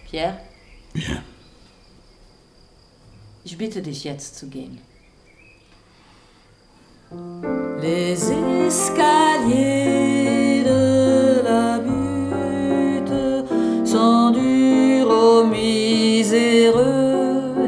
[0.09, 0.37] Pierre?
[0.93, 1.23] Ja.
[3.43, 4.79] Ich bitte dich jetzt zu gehen.
[7.81, 8.29] Les
[8.67, 13.45] escaliers de la butte
[13.85, 16.95] sont durs aux miséreux.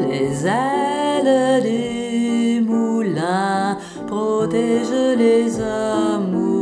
[0.08, 6.55] Les ailes des moulins protègent les amoureux.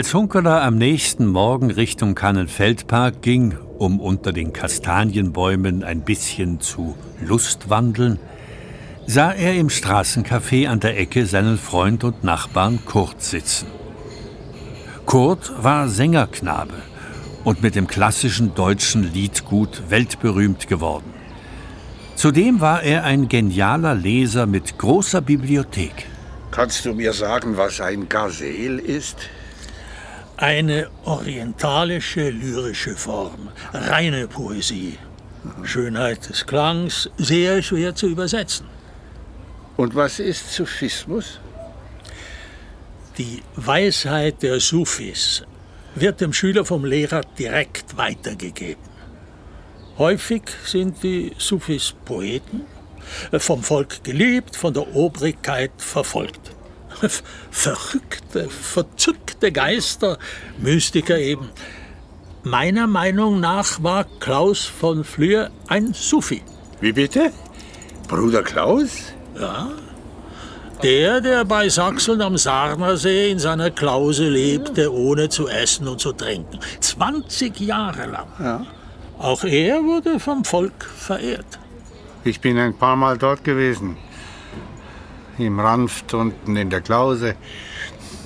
[0.00, 6.96] Als Hunkeler am nächsten Morgen Richtung Kannenfeldpark ging, um unter den Kastanienbäumen ein bisschen zu
[7.20, 8.18] Lustwandeln,
[9.06, 13.66] sah er im Straßencafé an der Ecke seinen Freund und Nachbarn Kurt sitzen.
[15.04, 16.80] Kurt war Sängerknabe
[17.44, 21.12] und mit dem klassischen deutschen Liedgut weltberühmt geworden.
[22.16, 26.06] Zudem war er ein genialer Leser mit großer Bibliothek.
[26.52, 29.28] Kannst du mir sagen, was ein Gazel ist?
[30.40, 34.96] Eine orientalische lyrische Form, reine Poesie.
[35.64, 38.66] Schönheit des Klangs, sehr schwer zu übersetzen.
[39.76, 41.40] Und was ist Sufismus?
[43.18, 45.42] Die Weisheit der Sufis,
[45.94, 48.82] wird dem Schüler vom Lehrer direkt weitergegeben.
[49.98, 52.62] Häufig sind die Sufis Poeten,
[53.38, 56.52] vom Volk geliebt, von der Obrigkeit verfolgt.
[57.50, 60.18] Verrückte, verzückte Geister,
[60.58, 61.48] Mystiker eben.
[62.42, 66.42] Meiner Meinung nach war Klaus von Flür ein Sufi.
[66.80, 67.32] Wie bitte?
[68.08, 69.12] Bruder Klaus?
[69.38, 69.70] Ja.
[70.82, 76.12] Der, der bei Sachseln am Sarnersee in seiner Klause lebte, ohne zu essen und zu
[76.12, 76.58] trinken.
[76.80, 78.26] 20 Jahre lang.
[78.38, 78.66] Ja.
[79.18, 81.58] Auch er wurde vom Volk verehrt.
[82.24, 83.98] Ich bin ein paar Mal dort gewesen.
[85.36, 87.34] Im Ranft unten in der Klause.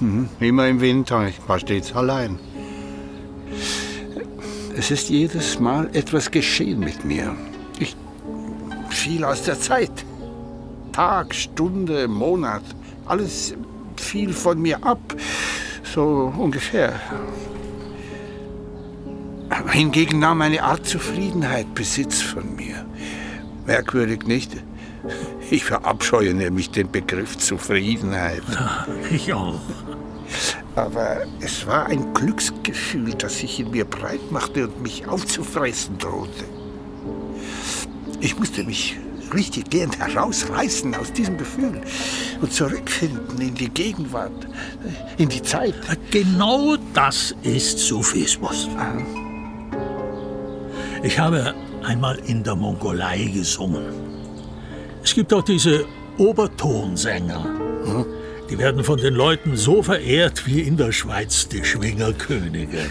[0.04, 0.28] Mhm.
[0.40, 1.26] Immer im Winter.
[1.28, 2.38] Ich war stets allein.
[4.76, 7.34] Es ist jedes Mal etwas geschehen mit mir.
[7.78, 7.96] Ich
[8.90, 10.04] fiel aus der Zeit.
[10.92, 12.62] Tag, Stunde, Monat.
[13.06, 13.54] Alles
[13.96, 15.00] fiel von mir ab.
[15.94, 16.92] So ungefähr.
[19.70, 22.84] Hingegen nahm eine Art Zufriedenheit Besitz von mir.
[23.66, 24.50] Merkwürdig nicht?
[25.50, 28.42] Ich verabscheue nämlich den Begriff Zufriedenheit.
[29.10, 29.60] Ich auch.
[30.76, 36.44] Aber es war ein Glücksgefühl, das sich in mir breit machte und mich aufzufressen drohte.
[38.20, 38.96] Ich musste mich
[39.32, 41.80] richtig gehend herausreißen aus diesem Gefühl
[42.40, 44.46] und zurückfinden in die Gegenwart,
[45.18, 45.74] in die Zeit.
[46.10, 48.68] Genau das ist Sufismus.
[51.02, 53.84] Ich habe einmal in der Mongolei gesungen.
[55.02, 55.84] Es gibt auch diese
[56.16, 57.44] Obertonsänger.
[58.54, 62.86] Die werden von den Leuten so verehrt wie in der Schweiz die Schwingerkönige.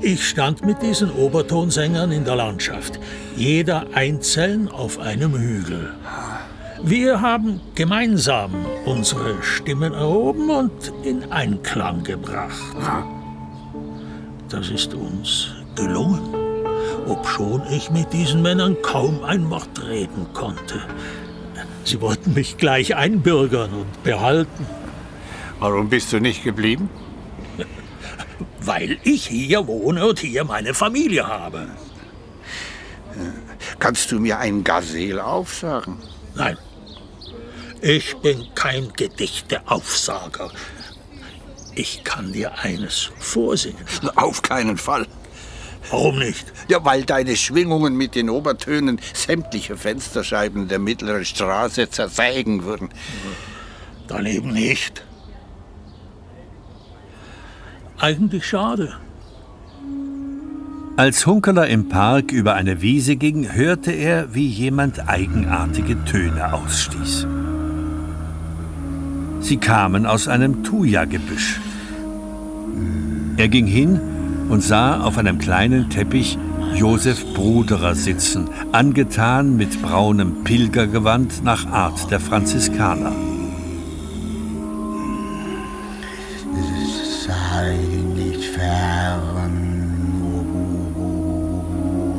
[0.00, 2.98] Ich stand mit diesen Obertonsängern in der Landschaft,
[3.36, 5.92] jeder einzeln auf einem Hügel.
[6.82, 8.52] Wir haben gemeinsam
[8.86, 12.76] unsere Stimmen erhoben und in Einklang gebracht.
[14.48, 16.34] Das ist uns gelungen,
[17.06, 20.80] obschon ich mit diesen Männern kaum ein Wort reden konnte.
[21.86, 24.66] Sie wollten mich gleich einbürgern und behalten.
[25.60, 26.90] Warum bist du nicht geblieben?
[28.60, 31.68] Weil ich hier wohne und hier meine Familie habe.
[33.78, 35.98] Kannst du mir ein Gazelle aufsagen?
[36.34, 36.58] Nein,
[37.80, 40.50] ich bin kein Gedichteaufsager.
[41.76, 43.84] Ich kann dir eines vorsingen.
[44.16, 45.06] Auf keinen Fall.
[45.90, 46.52] Warum nicht?
[46.68, 52.88] Ja, weil deine Schwingungen mit den Obertönen sämtliche Fensterscheiben der mittleren Straße zerzeigen würden.
[54.08, 55.04] Dann eben nicht.
[57.98, 58.94] Eigentlich schade.
[60.96, 67.26] Als Hunkeler im Park über eine Wiese ging, hörte er, wie jemand eigenartige Töne ausstieß.
[69.40, 71.60] Sie kamen aus einem Thuja-Gebüsch.
[73.36, 74.00] Er ging hin
[74.48, 76.38] und sah auf einem kleinen Teppich
[76.74, 83.12] Josef Bruderer sitzen, angetan mit braunem Pilgergewand nach Art der Franziskaner.
[87.26, 87.76] Sei
[88.14, 89.50] nicht fern,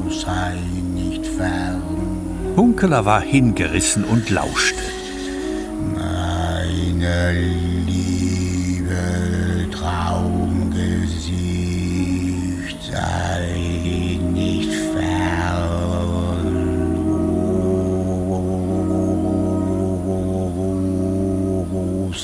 [0.09, 0.55] sei
[0.93, 1.81] nicht fern.
[2.55, 4.81] Hunkeler war hingerissen und lauschte.
[5.95, 7.76] Meine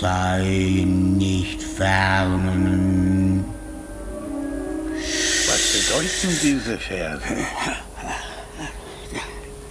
[0.04, 3.46] Sei nicht fern.
[5.48, 7.24] Was bedeuten diese Verse?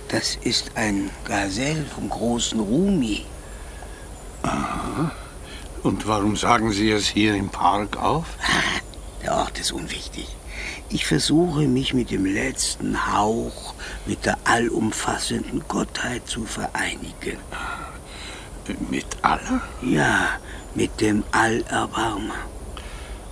[0.09, 3.27] Das ist ein Gazelle vom großen Rumi.
[5.83, 8.25] Und warum sagen Sie es hier im Park auf?
[9.23, 10.29] Der Ort ist unwichtig.
[10.89, 13.75] Ich versuche mich mit dem letzten Hauch,
[14.07, 17.37] mit der allumfassenden Gottheit zu vereinigen.
[18.91, 19.61] Mit aller?
[19.83, 20.39] Ja,
[20.75, 22.35] mit dem Allerbarmer.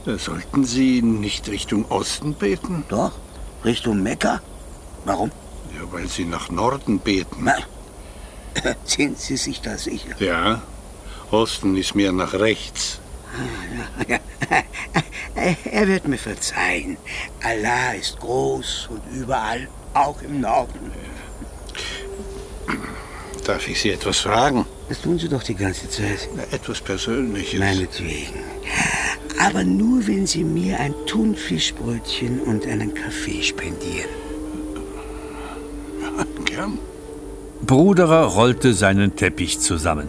[0.05, 2.85] Sollten Sie nicht Richtung Osten beten?
[2.89, 3.13] Doch,
[3.65, 4.41] Richtung Mekka.
[5.05, 5.31] Warum?
[5.75, 7.45] Ja, weil Sie nach Norden beten.
[7.45, 7.57] Na,
[8.85, 10.17] sind Sie sich da sicher?
[10.19, 10.63] Ja,
[11.31, 13.01] Osten ist mehr nach rechts.
[15.65, 16.99] Er wird mir verzeihen.
[17.43, 20.93] Allah ist groß und überall, auch im Norden.
[23.45, 24.67] Darf ich Sie etwas fragen?
[24.91, 26.29] Das tun Sie doch die ganze Zeit.
[26.35, 27.61] Na, Etwas Persönliches.
[27.61, 28.41] Meinetwegen.
[29.39, 34.11] Aber nur, wenn Sie mir ein Thunfischbrötchen und einen Kaffee spendieren.
[36.45, 36.79] Gern.
[37.65, 40.09] Bruderer rollte seinen Teppich zusammen.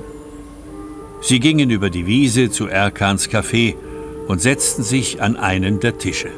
[1.21, 3.75] Sie gingen über die Wiese zu Erkans Café
[4.27, 6.31] und setzten sich an einen der Tische.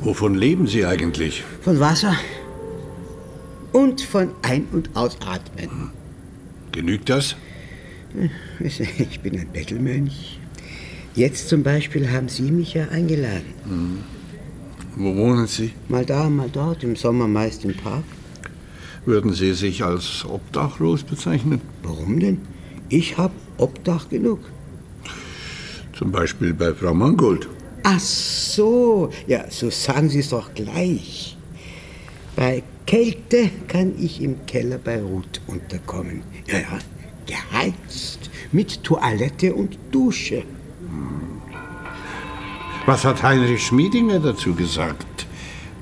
[0.00, 1.44] Wovon leben Sie eigentlich?
[1.60, 2.16] Von Wasser
[3.72, 5.92] und von Ein- und Ausatmen.
[6.74, 7.36] Genügt das?
[8.60, 10.38] Ich bin ein Bettelmönch.
[11.14, 14.04] Jetzt zum Beispiel haben Sie mich ja eingeladen.
[14.96, 15.72] Wo wohnen Sie?
[15.88, 18.04] Mal da, mal dort, im Sommer meist im Park.
[19.04, 21.60] Würden Sie sich als obdachlos bezeichnen?
[21.82, 22.40] Warum denn?
[22.88, 24.40] Ich hab Obdach genug.
[25.96, 27.48] Zum Beispiel bei Frau Mangold.
[27.84, 31.33] Ach so, ja, so sagen Sie es doch gleich.
[32.36, 36.22] Bei Kälte kann ich im Keller bei Ruth unterkommen.
[36.46, 36.78] Ja, ja,
[37.26, 40.42] geheizt, mit Toilette und Dusche.
[42.86, 45.26] Was hat Heinrich Schmiedinger dazu gesagt?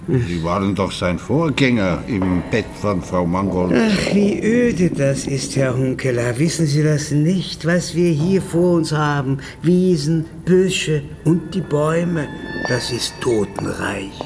[0.09, 3.73] Sie waren doch sein Vorgänger im Bett von Frau Mangold.
[3.73, 6.38] Ach, wie öde das ist, Herr Hunkeler.
[6.41, 9.38] Wissen Sie das nicht, was wir hier vor uns haben?
[9.62, 12.27] Wiesen, Büsche und die Bäume.
[12.69, 14.21] Das ist Totenreich.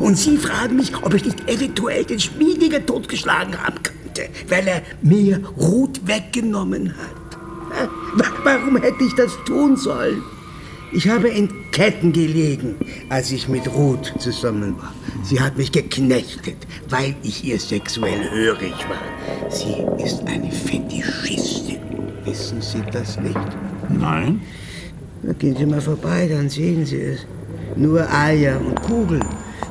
[0.00, 4.82] Und Sie fragen mich, ob ich nicht eventuell den Schmiediger totgeschlagen haben könnte, weil er
[5.02, 7.38] mir Ruth weggenommen hat.
[8.14, 10.22] Wa- Warum hätte ich das tun sollen?
[10.90, 12.74] Ich habe in Ketten gelegen,
[13.10, 14.94] als ich mit Ruth zusammen war.
[15.22, 16.56] Sie hat mich geknechtet,
[16.88, 19.50] weil ich ihr sexuell hörig war.
[19.50, 21.78] Sie ist eine Fetischistin.
[22.24, 23.36] Wissen Sie das nicht?
[23.90, 24.40] Nein?
[25.22, 27.20] Na, gehen Sie mal vorbei, dann sehen Sie es.
[27.76, 29.24] Nur Eier und Kugeln.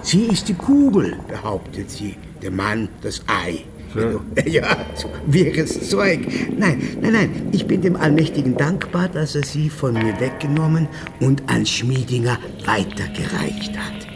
[0.08, 2.16] Sie ist die Kugel, behauptet sie.
[2.42, 3.66] Der Mann das Ei.
[4.46, 6.20] Ja, so wirres Zeug.
[6.58, 7.50] Nein, nein, nein.
[7.52, 10.88] Ich bin dem Allmächtigen dankbar, dass er sie von mir weggenommen
[11.20, 14.08] und an Schmiedinger weitergereicht hat.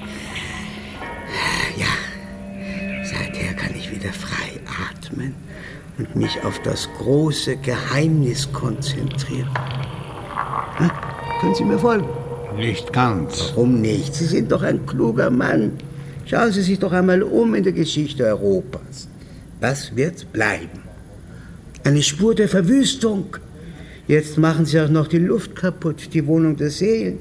[1.75, 1.91] Ja,
[3.03, 4.61] seither kann ich wieder frei
[4.93, 5.35] atmen
[5.97, 9.49] und mich auf das große Geheimnis konzentrieren.
[10.77, 10.91] Hm?
[11.41, 12.20] Können Sie mir folgen?
[12.57, 13.51] Nicht ganz.
[13.55, 14.13] Warum nicht?
[14.13, 15.73] Sie sind doch ein kluger Mann.
[16.25, 19.07] Schauen Sie sich doch einmal um in der Geschichte Europas.
[19.59, 20.81] Was wird bleiben?
[21.83, 23.37] Eine Spur der Verwüstung.
[24.07, 27.19] Jetzt machen Sie auch noch die Luft kaputt, die Wohnung der Seelen.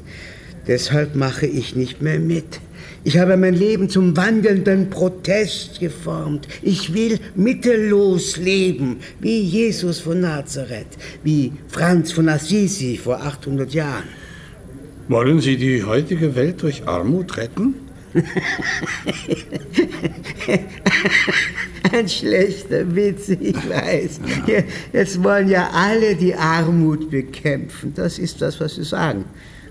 [0.67, 2.61] Deshalb mache ich nicht mehr mit.
[3.03, 6.47] Ich habe mein Leben zum wandelnden Protest geformt.
[6.61, 14.20] Ich will mittellos leben, wie Jesus von Nazareth, wie Franz von Assisi vor 800 Jahren.
[15.11, 17.75] Wollen Sie die heutige Welt durch Armut retten?
[21.93, 24.21] Ein schlechter Witz, ich weiß.
[24.93, 27.93] Jetzt wollen ja alle die Armut bekämpfen.
[27.93, 29.25] Das ist das, was sie sagen.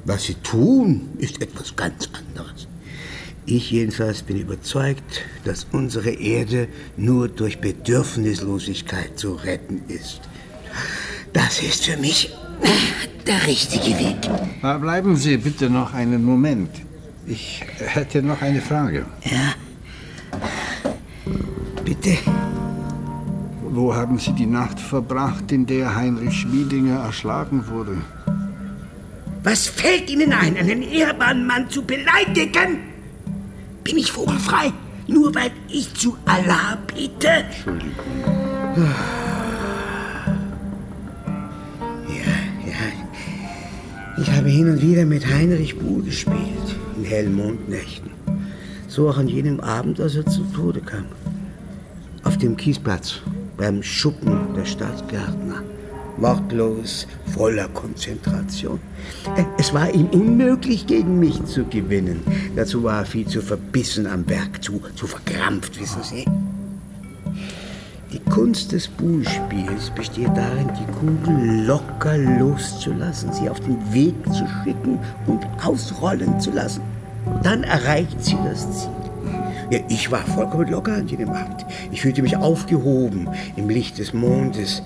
[0.03, 2.67] Was sie tun, ist etwas ganz anderes.
[3.45, 10.19] Ich jedenfalls bin überzeugt, dass unsere Erde nur durch Bedürfnislosigkeit zu retten ist.
[11.31, 12.29] Das ist für mich
[13.27, 14.17] der richtige Weg.
[14.61, 16.69] Na, bleiben Sie bitte noch einen Moment.
[17.25, 19.05] Ich hätte noch eine Frage.
[21.85, 22.17] Bitte.
[23.71, 27.97] Wo haben Sie die Nacht verbracht, in der Heinrich Schmiedinger erschlagen wurde?
[29.43, 32.79] Was fällt Ihnen ein, einen ehrbaren Mann zu beleidigen?
[33.83, 34.73] Bin ich vogelfrei,
[35.07, 37.29] nur weil ich zu Allah bete?
[37.29, 37.95] Entschuldigung.
[44.21, 48.11] Ich habe hin und wieder mit Heinrich Buhl gespielt, in hellen Mondnächten.
[48.89, 51.05] So auch an jenem Abend, als er zu Tode kam.
[52.23, 53.19] Auf dem Kiesplatz,
[53.55, 55.63] beim Schuppen der Stadtgärtner.
[56.17, 58.79] Wortlos, voller Konzentration.
[59.37, 62.19] Äh, Es war ihm unmöglich, gegen mich zu gewinnen.
[62.57, 66.25] Dazu war er viel zu verbissen am Werk, zu, zu verkrampft, wissen Sie.
[68.11, 74.47] Die Kunst des Buhlspiels besteht darin, die Kugel locker loszulassen, sie auf den Weg zu
[74.63, 76.81] schicken und ausrollen zu lassen.
[77.43, 78.89] Dann erreicht sie das Ziel.
[79.69, 81.63] Ja, ich war vollkommen locker an jenem Abend.
[81.91, 84.81] Ich fühlte mich aufgehoben im Licht des Mondes.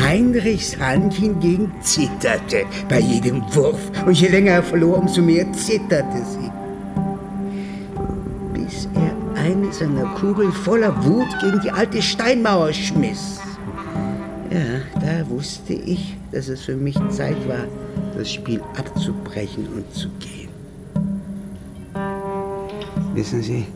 [0.00, 3.80] Heinrichs Hand hingegen zitterte bei jedem Wurf.
[4.06, 6.37] Und je länger er verlor, umso mehr zitterte sie.
[9.48, 13.40] Eine seiner Kugeln voller Wut gegen die alte Steinmauer schmiss.
[14.50, 17.64] Ja, da wusste ich, dass es für mich Zeit war,
[18.16, 20.48] das Spiel abzubrechen und zu gehen.
[23.14, 23.66] Wissen Sie,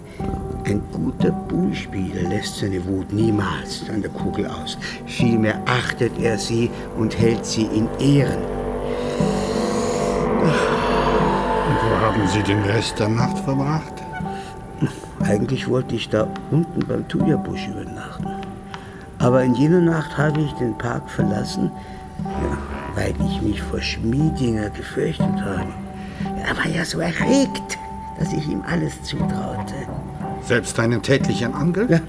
[0.64, 4.76] ein guter Bullspieler lässt seine Wut niemals an der Kugel aus.
[5.06, 8.42] Vielmehr achtet er sie und hält sie in Ehren.
[10.42, 14.11] Und wo haben Sie den Rest der Nacht verbracht?
[15.20, 18.26] Eigentlich wollte ich da unten beim Thuja-Busch übernachten.
[19.18, 21.70] Aber in jener Nacht habe ich den Park verlassen,
[22.24, 22.58] ja,
[22.96, 25.68] weil ich mich vor Schmiedinger gefürchtet habe.
[26.44, 27.78] Er war ja so erregt,
[28.18, 29.74] dass ich ihm alles zutraute.
[30.42, 31.90] Selbst einen tätlichen Angriff?
[31.90, 32.00] Ja,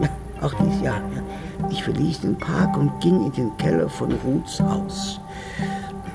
[0.00, 0.08] ja
[0.40, 1.00] auch dies Jahr.
[1.14, 1.68] Ja.
[1.70, 5.20] Ich verließ den Park und ging in den Keller von Ruths Haus.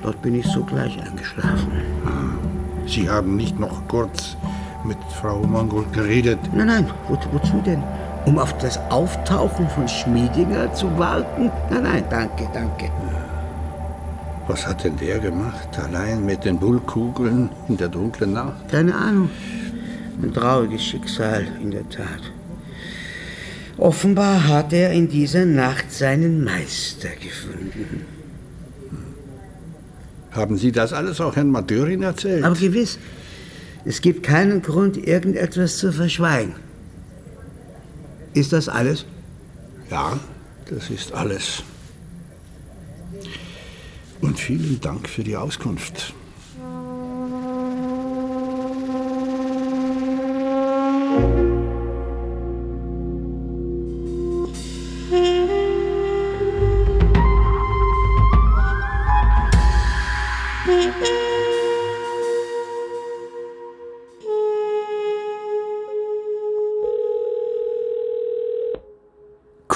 [0.03, 1.71] Dort bin ich sogleich eingeschlafen.
[2.05, 4.37] Ah, Sie haben nicht noch kurz
[4.87, 6.39] mit Frau Mangold geredet?
[6.53, 7.83] Nein, nein, wo, wozu denn?
[8.25, 11.51] Um auf das Auftauchen von Schmiedinger zu warten?
[11.69, 12.89] Nein, nein, danke, danke.
[14.47, 15.67] Was hat denn der gemacht?
[15.77, 18.69] Allein mit den Bullkugeln in der dunklen Nacht?
[18.69, 19.29] Keine Ahnung.
[20.21, 22.31] Ein trauriges Schicksal, in der Tat.
[23.77, 28.05] Offenbar hat er in dieser Nacht seinen Meister gefunden.
[30.31, 32.43] Haben Sie das alles auch Herrn Madurin erzählt?
[32.43, 32.97] Aber gewiss.
[33.87, 36.55] Es gibt keinen Grund, irgendetwas zu verschweigen.
[38.33, 39.05] Ist das alles?
[39.89, 40.19] Ja,
[40.69, 41.63] das ist alles.
[44.19, 46.13] Und vielen Dank für die Auskunft.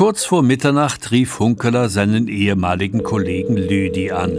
[0.01, 4.31] Kurz vor Mitternacht rief Hunkeler seinen ehemaligen Kollegen Lüdi an.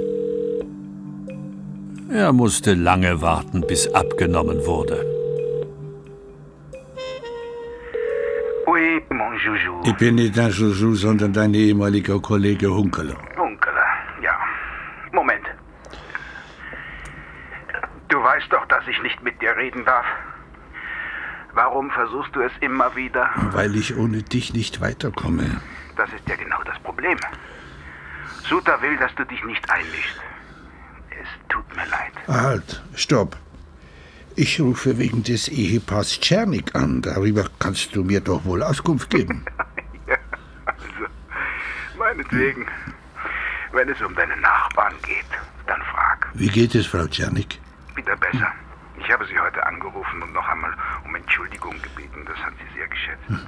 [2.10, 5.06] Er musste lange warten, bis abgenommen wurde.
[8.66, 9.80] Oui, mon Joujou.
[9.84, 13.14] Ich bin nicht dein Joujou, sondern dein ehemaliger Kollege Hunkeler.
[13.38, 13.90] Hunkeler,
[14.20, 14.36] ja.
[15.12, 15.46] Moment.
[18.08, 20.06] Du weißt doch, dass ich nicht mit dir reden darf.
[21.54, 23.28] Warum versuchst du es immer wieder?
[23.52, 25.60] Weil ich ohne dich nicht weiterkomme.
[25.96, 27.18] Das ist ja genau das Problem.
[28.44, 30.20] Suta will, dass du dich nicht einmischst.
[31.10, 32.12] Es tut mir leid.
[32.26, 33.36] Halt, stopp.
[34.34, 37.02] Ich rufe wegen des Ehepaars Czernik an.
[37.02, 39.44] Darüber kannst du mir doch wohl Auskunft geben.
[40.06, 40.16] ja,
[40.64, 41.06] also,
[41.98, 42.66] meinetwegen.
[43.72, 45.26] Wenn es um deine Nachbarn geht,
[45.66, 46.28] dann frag.
[46.34, 47.58] Wie geht es, Frau Czernik?
[47.94, 48.52] Wieder besser.
[49.04, 50.72] Ich habe sie heute angerufen und noch einmal
[51.04, 52.24] um Entschuldigung gebeten.
[52.26, 53.28] Das hat sie sehr geschätzt.
[53.28, 53.40] Hm.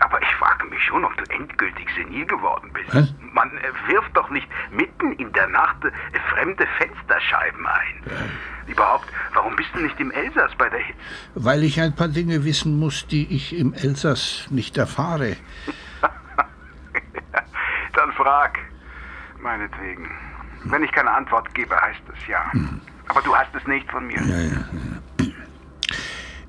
[0.00, 2.94] Aber ich frage mich schon, ob du endgültig senil geworden bist.
[2.94, 3.14] Was?
[3.32, 5.90] Man äh, wirft doch nicht mitten in der Nacht äh,
[6.30, 8.02] fremde Fensterscheiben ein.
[8.06, 8.72] Ja.
[8.72, 10.98] Überhaupt, warum bist du nicht im Elsass bei der Hitze?
[11.34, 15.36] Weil ich ein paar Dinge wissen muss, die ich im Elsass nicht erfahre.
[17.92, 18.58] Dann frag.
[19.40, 20.10] Meinetwegen.
[20.64, 22.52] Wenn ich keine Antwort gebe, heißt es ja.
[22.52, 22.80] Hm.
[23.12, 24.16] Aber du hast es nicht von mir.
[24.22, 24.64] Ja, ja,
[25.20, 25.26] ja.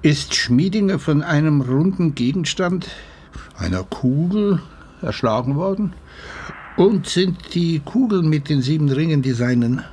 [0.02, 2.90] Ist Schmiedinger von einem runden Gegenstand,
[3.58, 4.62] einer Kugel,
[5.02, 5.92] erschlagen worden?
[6.78, 9.84] Und sind die Kugeln mit den sieben Ringen die seinen?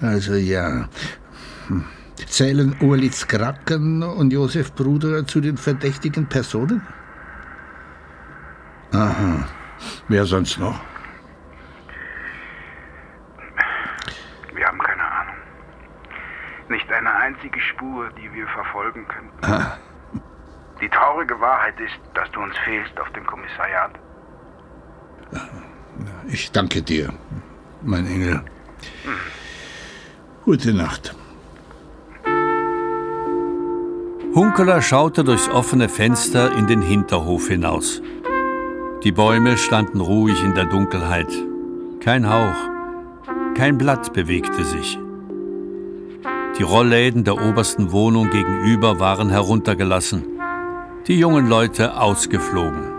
[0.00, 0.86] Also ja.
[1.68, 1.86] Hm.
[2.26, 6.82] Zählen Urlitz Kraken und Josef Bruder zu den verdächtigen Personen?
[8.92, 9.48] Aha.
[10.08, 10.78] Wer sonst noch?
[16.72, 19.52] nicht eine einzige Spur, die wir verfolgen könnten.
[19.52, 19.76] Ah.
[20.80, 23.92] Die traurige Wahrheit ist, dass du uns fehlst auf dem Kommissariat.
[26.28, 27.12] Ich danke dir,
[27.82, 28.34] mein Engel.
[29.04, 29.20] Hm.
[30.44, 31.14] Gute Nacht.
[34.34, 38.00] Hunkeler schaute durchs offene Fenster in den Hinterhof hinaus.
[39.02, 41.32] Die Bäume standen ruhig in der Dunkelheit.
[42.00, 42.70] Kein Hauch,
[43.56, 44.98] kein Blatt bewegte sich.
[46.58, 50.24] Die Rollläden der obersten Wohnung gegenüber waren heruntergelassen,
[51.06, 52.92] die jungen Leute ausgeflogen.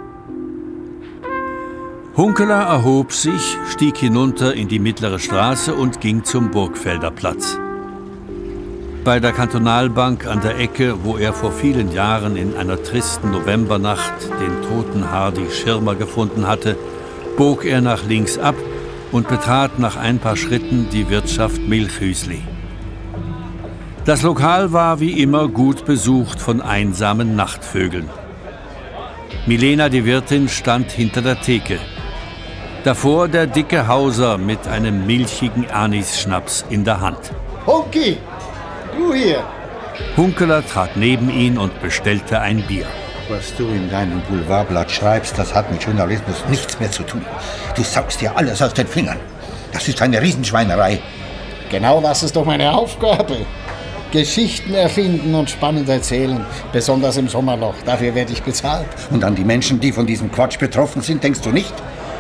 [2.18, 7.60] Hunkeler erhob sich, stieg hinunter in die mittlere Straße und ging zum Burgfelder Platz.
[9.04, 14.32] Bei der Kantonalbank an der Ecke, wo er vor vielen Jahren in einer tristen Novembernacht
[14.40, 16.76] den toten Hardy Schirmer gefunden hatte,
[17.38, 18.56] bog er nach links ab
[19.12, 22.42] und betrat nach ein paar Schritten die Wirtschaft Milchhüsli.
[24.06, 28.10] Das Lokal war wie immer gut besucht von einsamen Nachtvögeln.
[29.46, 31.80] Milena, die Wirtin, stand hinter der Theke.
[32.84, 37.32] Davor der dicke Hauser mit einem milchigen Anis-Schnaps in der Hand.
[37.66, 38.18] Hunki,
[38.98, 39.42] du hier!
[40.18, 42.88] Hunkeler trat neben ihn und bestellte ein Bier.
[43.30, 47.24] Was du in deinem Boulevardblatt schreibst, das hat mit Journalismus nichts mehr zu tun.
[47.74, 49.20] Du saugst dir alles aus den Fingern.
[49.72, 51.00] Das ist eine Riesenschweinerei.
[51.70, 53.38] Genau das ist doch meine Aufgabe.
[54.14, 57.74] Geschichten erfinden und spannend erzählen, besonders im Sommerloch.
[57.84, 58.86] Dafür werde ich bezahlt.
[59.10, 61.74] Und an die Menschen, die von diesem Quatsch betroffen sind, denkst du nicht?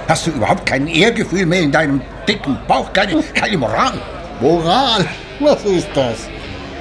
[0.07, 2.91] Hast du überhaupt kein Ehrgefühl mehr in deinem dicken Bauch?
[2.93, 3.93] Keine, keine Moral?
[4.41, 5.05] Moral?
[5.39, 6.27] Was ist das?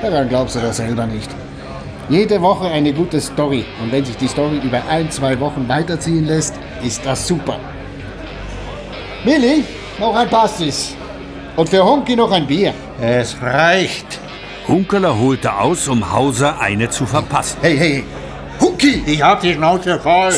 [0.01, 1.29] Daran glaubst du doch selber nicht.
[2.09, 3.67] Jede Woche eine gute Story.
[3.83, 7.59] Und wenn sich die Story über ein, zwei Wochen weiterziehen lässt, ist das super.
[9.25, 9.63] Willi,
[10.01, 10.97] noch ein Pastis.
[11.55, 12.73] Und für Honki noch ein Bier.
[12.99, 14.19] Es reicht.
[14.73, 17.59] Hunkeler holte aus, um Hauser eine zu verpassen.
[17.61, 18.05] Hey, hey,
[18.59, 19.03] Hunki!
[19.05, 20.33] Ich hab die Schnauze voll.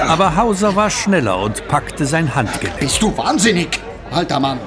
[0.00, 2.80] Aber Hauser war schneller und packte sein Handgelenk.
[2.80, 3.68] Bist du wahnsinnig,
[4.10, 4.58] alter Mann?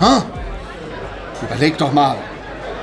[0.00, 0.24] Ha?
[1.42, 2.16] Überleg doch mal,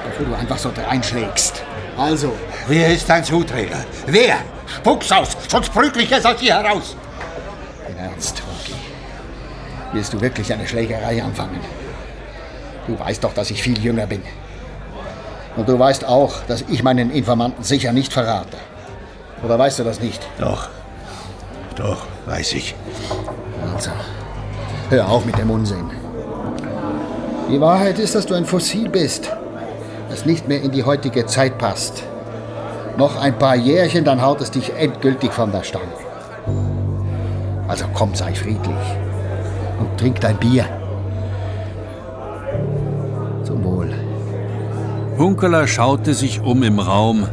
[0.07, 1.63] bevor du einfach so einschlägst.
[1.97, 2.33] Also,
[2.67, 3.83] Wer ist dein Zuträger?
[4.05, 4.37] Wer?
[4.67, 6.95] Spuck's aus, sonst prügel ich es aus dir heraus.
[7.89, 8.79] in Ernst, Honki.
[9.93, 11.59] Willst du wirklich eine Schlägerei anfangen?
[12.85, 14.21] Du weißt doch, dass ich viel jünger bin.
[15.55, 18.57] Und du weißt auch, dass ich meinen Informanten sicher nicht verrate.
[19.43, 20.25] Oder weißt du das nicht?
[20.39, 20.69] Doch,
[21.75, 22.75] doch, weiß ich.
[23.75, 23.91] Also,
[24.89, 25.91] hör auf mit dem Unsinn.
[27.49, 29.29] Die Wahrheit ist, dass du ein Fossil bist,
[30.09, 32.03] das nicht mehr in die heutige Zeit passt.
[32.97, 35.85] Noch ein paar Jährchen, dann haut es dich endgültig von der Stange.
[37.67, 38.97] Also komm, sei friedlich
[39.79, 40.65] und trink dein Bier.
[45.23, 47.25] Hunkeler schaute sich um im Raum,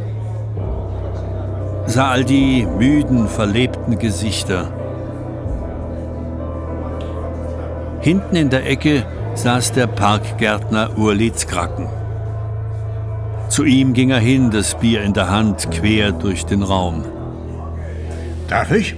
[1.87, 4.71] sah all die müden, verlebten Gesichter.
[7.99, 11.89] Hinten in der Ecke saß der Parkgärtner Urlitz Kracken.
[13.49, 17.03] Zu ihm ging er hin, das Bier in der Hand, quer durch den Raum.
[18.47, 18.95] Darf ich?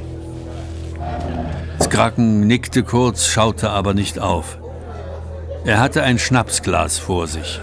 [1.81, 4.59] Skracken nickte kurz, schaute aber nicht auf.
[5.65, 7.59] Er hatte ein Schnapsglas vor sich.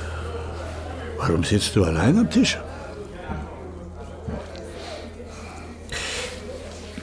[1.20, 2.58] Warum sitzt du allein am Tisch?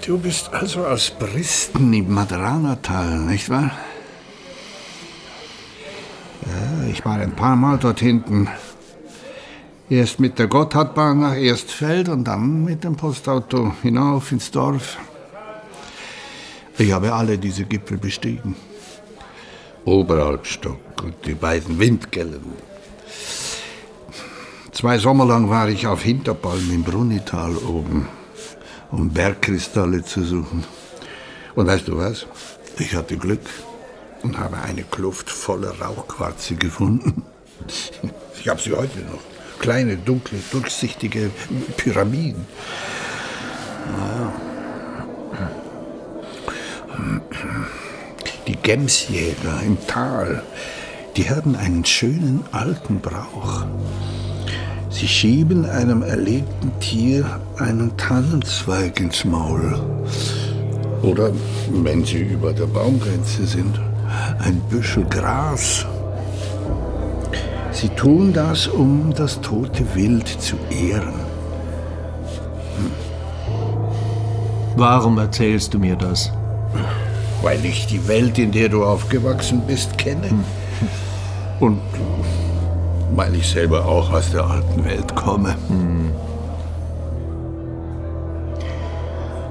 [0.04, 3.72] Du bist also aus Bristen im Madranatal, nicht wahr?
[6.48, 8.50] Ja, ich war ein paar Mal dort hinten.
[9.88, 14.98] Erst mit der Gotthardbahn nach Erstfeld und dann mit dem Postauto hinauf ins Dorf.
[16.80, 18.56] Ich habe alle diese Gipfel bestiegen.
[19.86, 22.67] Oberalpstock und die beiden Windgellen.
[24.78, 28.08] Zwei Sommer lang war ich auf Hinterpalm im Brunnital oben,
[28.92, 30.66] um Bergkristalle zu suchen.
[31.56, 32.28] Und weißt du was?
[32.78, 33.42] Ich hatte Glück
[34.22, 37.24] und habe eine Kluft voller Rauchquarze gefunden.
[38.40, 39.20] Ich habe sie heute noch.
[39.60, 41.32] Kleine, dunkle, durchsichtige
[41.76, 42.46] Pyramiden.
[48.46, 50.44] Die Gemsjäger im Tal,
[51.18, 53.66] die haben einen schönen alten Brauch.
[54.90, 59.80] Sie schieben einem erlegten Tier einen Tannenzweig ins Maul.
[61.04, 61.32] Oder,
[61.72, 63.80] wenn sie über der Baumgrenze sind,
[64.40, 65.86] ein Büschel Gras.
[67.72, 71.14] Sie tun das, um das tote Wild zu ehren.
[74.76, 76.32] Warum erzählst du mir das?
[77.42, 80.30] Weil ich die Welt, in der du aufgewachsen bist, kenne.
[81.60, 81.80] Und
[83.16, 85.56] weil ich selber auch aus der alten Welt komme.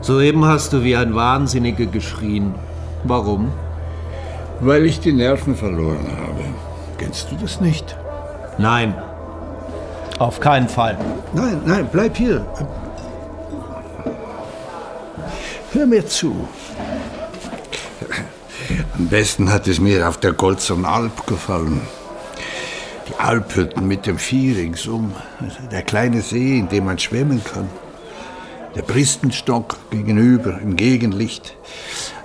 [0.00, 2.54] Soeben hast du wie ein Wahnsinniger geschrien.
[3.04, 3.52] Warum?
[4.60, 6.44] Weil ich die Nerven verloren habe.
[6.98, 7.96] Kennst du das nicht?
[8.58, 8.94] Nein.
[10.18, 10.96] Auf keinen Fall.
[11.34, 12.46] Nein, nein, bleib hier.
[15.72, 16.48] Hör mir zu.
[18.96, 21.82] Am besten hat es mir auf der Golzern Alp gefallen.
[23.08, 25.12] Die Alphütten mit dem Vieh ringsum.
[25.70, 27.68] Der kleine See, in dem man schwimmen kann.
[28.74, 31.56] Der Bristenstock gegenüber im Gegenlicht.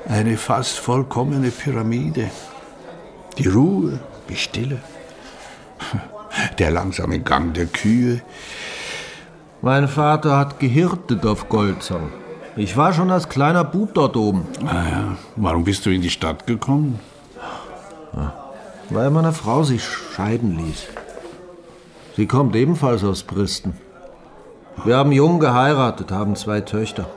[0.07, 2.29] Eine fast vollkommene Pyramide.
[3.37, 4.79] Die Ruhe, die Stille.
[6.57, 8.21] Der langsame Gang der Kühe.
[9.61, 12.09] Mein Vater hat gehirtet auf Goldzang.
[12.55, 14.47] Ich war schon als kleiner Bub dort oben.
[14.65, 16.99] Ah ja, warum bist du in die Stadt gekommen?
[18.91, 20.87] Weil meine Frau sich scheiden ließ.
[22.17, 23.73] Sie kommt ebenfalls aus Bristen.
[24.83, 27.09] Wir haben jung geheiratet, haben zwei Töchter.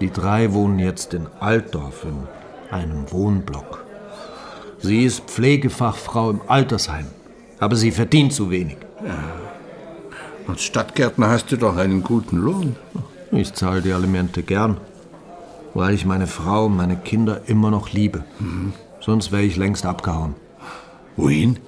[0.00, 2.28] Die drei wohnen jetzt in Altdorf in
[2.70, 3.84] einem Wohnblock.
[4.78, 7.06] Sie ist Pflegefachfrau im Altersheim,
[7.58, 8.76] aber sie verdient zu wenig.
[10.46, 12.76] Als Stadtgärtner hast du doch einen guten Lohn.
[13.30, 14.76] Ich zahle die Alimente gern,
[15.72, 18.24] weil ich meine Frau und meine Kinder immer noch liebe.
[19.00, 20.34] Sonst wäre ich längst abgehauen.
[21.16, 21.58] Wohin?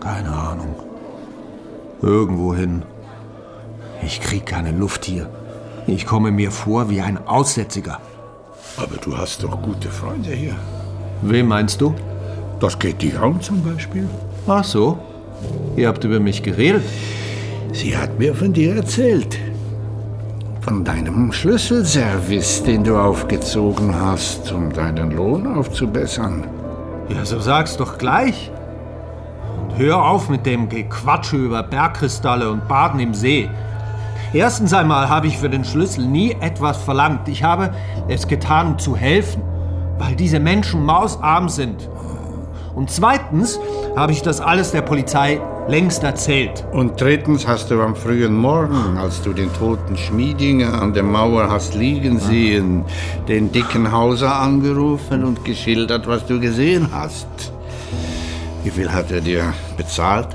[0.00, 0.74] Keine Ahnung.
[2.02, 2.82] Irgendwohin.
[4.02, 5.28] Ich krieg keine Luft hier.
[5.86, 8.00] Ich komme mir vor wie ein Aussätziger.
[8.76, 10.56] Aber du hast doch gute Freunde hier.
[11.22, 11.94] Wem meinst du?
[12.60, 14.08] Das geht die Raum zum Beispiel.
[14.46, 14.98] Ach so.
[15.76, 16.84] Ihr habt über mich geredet.
[17.72, 19.38] Sie hat mir von dir erzählt.
[20.66, 26.42] Von deinem Schlüsselservice, den du aufgezogen hast, um deinen Lohn aufzubessern.
[27.08, 28.50] Ja, so sag's doch gleich.
[29.62, 33.48] Und hör auf mit dem Gequatsche über Bergkristalle und Baden im See.
[34.32, 37.28] Erstens einmal habe ich für den Schlüssel nie etwas verlangt.
[37.28, 37.70] Ich habe
[38.08, 39.42] es getan, um zu helfen,
[39.98, 41.88] weil diese Menschen mausarm sind.
[42.74, 43.60] Und zweitens
[43.94, 46.64] habe ich das alles der Polizei längst erzählt.
[46.72, 51.50] Und drittens hast du am frühen Morgen, als du den toten Schmiedinger an der Mauer
[51.50, 52.84] hast liegen sehen,
[53.28, 57.26] den dicken Hauser angerufen und geschildert, was du gesehen hast.
[58.62, 60.28] Wie viel hat er dir bezahlt?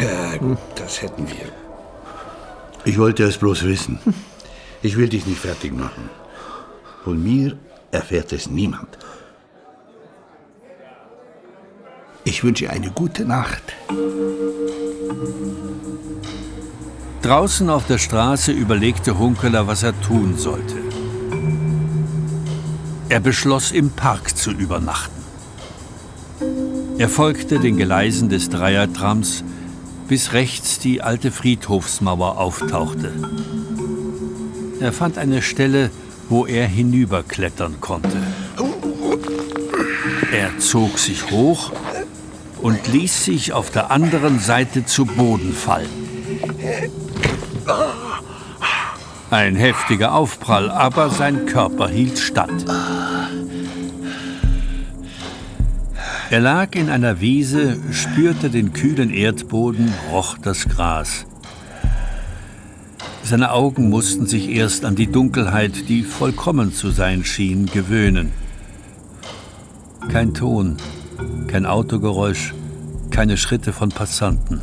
[0.00, 1.48] Ja, gut, das hätten wir.
[2.84, 3.98] Ich wollte es bloß wissen.
[4.82, 6.10] Ich will dich nicht fertig machen.
[7.04, 7.56] Von mir
[7.94, 8.98] erfährt es niemand.
[12.24, 13.62] Ich wünsche eine gute Nacht.
[17.22, 20.76] Draußen auf der Straße überlegte Hunkeler, was er tun sollte.
[23.08, 25.22] Er beschloss, im Park zu übernachten.
[26.98, 29.44] Er folgte den Geleisen des Dreiertrams,
[30.08, 33.12] bis rechts die alte Friedhofsmauer auftauchte.
[34.80, 35.90] Er fand eine Stelle,
[36.28, 38.16] wo er hinüberklettern konnte.
[40.32, 41.72] Er zog sich hoch
[42.60, 45.88] und ließ sich auf der anderen Seite zu Boden fallen.
[49.30, 52.64] Ein heftiger Aufprall, aber sein Körper hielt stand.
[56.30, 61.26] Er lag in einer Wiese, spürte den kühlen Erdboden, roch das Gras.
[63.24, 68.32] Seine Augen mussten sich erst an die Dunkelheit, die vollkommen zu sein schien, gewöhnen.
[70.08, 70.76] Kein Ton,
[71.46, 72.52] kein Autogeräusch,
[73.10, 74.60] keine Schritte von Passanten.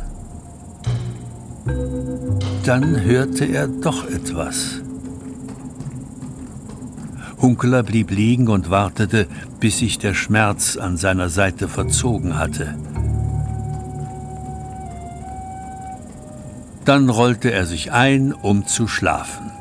[2.64, 4.80] Dann hörte er doch etwas.
[7.40, 9.26] Hunkeler blieb liegen und wartete,
[9.58, 12.76] bis sich der Schmerz an seiner Seite verzogen hatte.
[16.84, 19.52] Dann rollte er sich ein, um zu schlafen.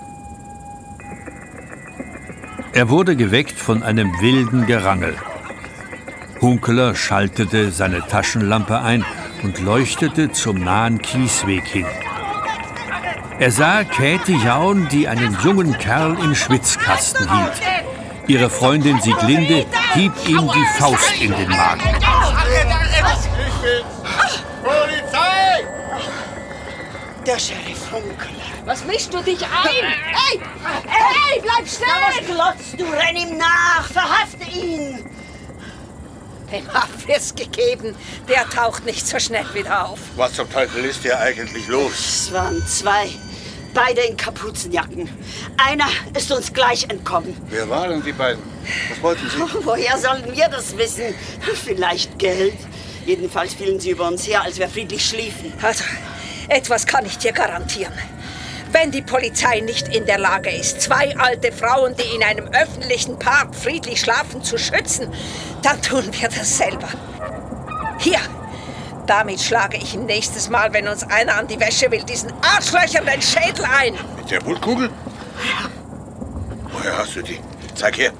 [2.74, 5.16] Er wurde geweckt von einem wilden Gerangel.
[6.40, 9.06] Hunkeler schaltete seine Taschenlampe ein
[9.44, 11.86] und leuchtete zum nahen Kiesweg hin.
[13.40, 17.62] Er sah Käthe Jaun, die einen jungen Kerl im Schwitzkasten hielt.
[18.28, 22.01] Ihre Freundin Sieglinde hieb ihm die Faust in den Magen.
[27.32, 28.66] Der Sheriff Hunkeler.
[28.66, 29.50] Was mischst du dich ein?
[29.64, 30.42] Hey!
[30.86, 32.26] Hey, bleib Na, was stehen!
[32.26, 32.84] glotzt du?
[32.84, 33.90] Renn ihm nach!
[33.90, 35.10] Verhafte ihn!
[36.52, 37.96] Dem Abfriss gegeben.
[38.28, 40.00] Der taucht nicht so schnell wieder auf.
[40.18, 41.94] Was zum Teufel ist hier eigentlich los?
[41.94, 43.08] Es waren zwei.
[43.74, 45.08] Beide in Kapuzenjacken.
[45.56, 47.34] Einer ist uns gleich entkommen.
[47.48, 48.44] Wer waren die beiden?
[48.90, 49.38] Was wollten Sie?
[49.66, 51.16] Woher sollen wir das wissen?
[51.64, 52.58] Vielleicht Geld.
[53.06, 55.54] Jedenfalls fielen sie über uns her, als wir friedlich schliefen.
[55.62, 55.86] Also,
[56.52, 57.94] etwas kann ich dir garantieren.
[58.72, 63.18] Wenn die Polizei nicht in der Lage ist, zwei alte Frauen, die in einem öffentlichen
[63.20, 65.08] Park friedlich schlafen, zu schützen,
[65.62, 66.88] dann tun wir das selber.
[68.00, 68.20] Hier,
[69.08, 73.22] damit schlage ich nächstes Mal, wenn uns einer an die Wäsche will, diesen Arschlöchern den
[73.22, 73.94] Schädel ein.
[74.16, 74.90] Mit der Bultkugel?
[76.72, 77.40] Woher hast du die?
[77.76, 78.14] Zeig her.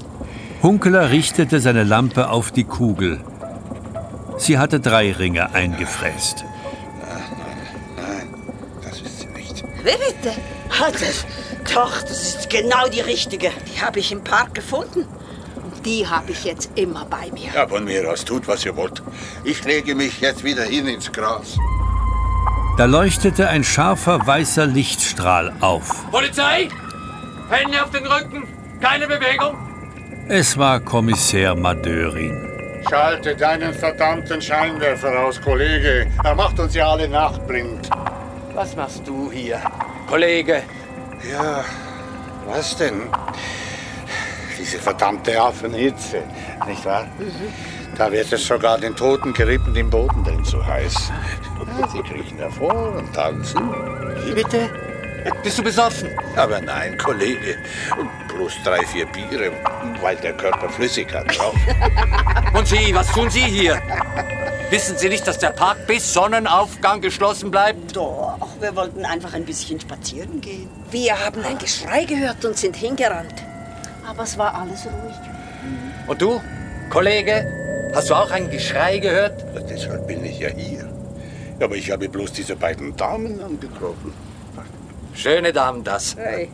[0.62, 3.22] Hunkeler richtete seine Lampe auf die Kugel.
[4.38, 6.44] Sie hatte drei Ringe eingefräst.
[8.84, 9.64] Das ist sie nicht.
[9.84, 10.36] Wie bitte?
[10.70, 11.26] Hat es?
[11.74, 13.52] Doch, das ist genau die richtige.
[13.74, 15.08] Die habe ich im Park gefunden.
[15.56, 17.52] Und die habe ich jetzt immer bei mir.
[17.54, 19.02] Ja, von mir aus tut, was ihr wollt.
[19.44, 21.58] Ich lege mich jetzt wieder hin ins Gras.
[22.78, 26.10] Da leuchtete ein scharfer weißer Lichtstrahl auf.
[26.10, 26.70] Polizei!
[27.50, 28.48] Hände auf den Rücken!
[28.80, 29.56] Keine Bewegung!
[30.30, 32.48] Es war Kommissär Madörin.
[32.90, 36.08] Schalte deinen verdammten Scheinwerfer aus, Kollege.
[36.24, 37.90] Er macht uns ja alle nachtblind.
[38.54, 39.62] Was machst du hier,
[40.08, 40.64] Kollege?
[41.32, 41.64] Ja,
[42.46, 43.04] was denn?
[44.60, 46.24] Diese verdammte Affenhitze,
[46.68, 47.08] nicht wahr?
[47.98, 51.12] Da wird es sogar den Toten gerippen im Boden denn so heiß.
[51.94, 53.70] Sie kriechen hervor und tanzen.
[54.26, 54.70] Wie bitte?
[55.44, 56.10] Bist du besoffen?
[56.36, 57.58] Aber nein, Kollege.
[58.42, 59.52] Bloß drei, vier Biere,
[60.02, 61.58] weil der Körper Flüssigkeit braucht.
[62.58, 63.80] Und Sie, was tun Sie hier?
[64.72, 67.96] Wissen Sie nicht, dass der Park bis Sonnenaufgang geschlossen bleibt?
[67.96, 70.68] Doch, wir wollten einfach ein bisschen spazieren gehen.
[70.90, 73.36] Wir haben ein Geschrei gehört und sind hingerannt.
[74.08, 75.16] Aber es war alles ruhig.
[76.08, 76.42] Und du,
[76.90, 79.40] Kollege, hast du auch ein Geschrei gehört?
[79.54, 80.90] Ja, deshalb bin ich ja hier.
[81.60, 84.12] Aber ich habe bloß diese beiden Damen angetroffen.
[85.14, 86.16] Schöne Damen, das.
[86.18, 86.50] Hey.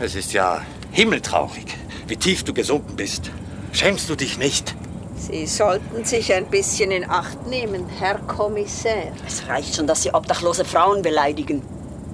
[0.00, 0.60] Es ist ja
[0.92, 1.76] himmeltraurig,
[2.06, 3.30] wie tief du gesunken bist.
[3.72, 4.74] Schämst du dich nicht?
[5.16, 9.12] Sie sollten sich ein bisschen in Acht nehmen, Herr Kommissär.
[9.26, 11.62] Es reicht schon, dass Sie obdachlose Frauen beleidigen.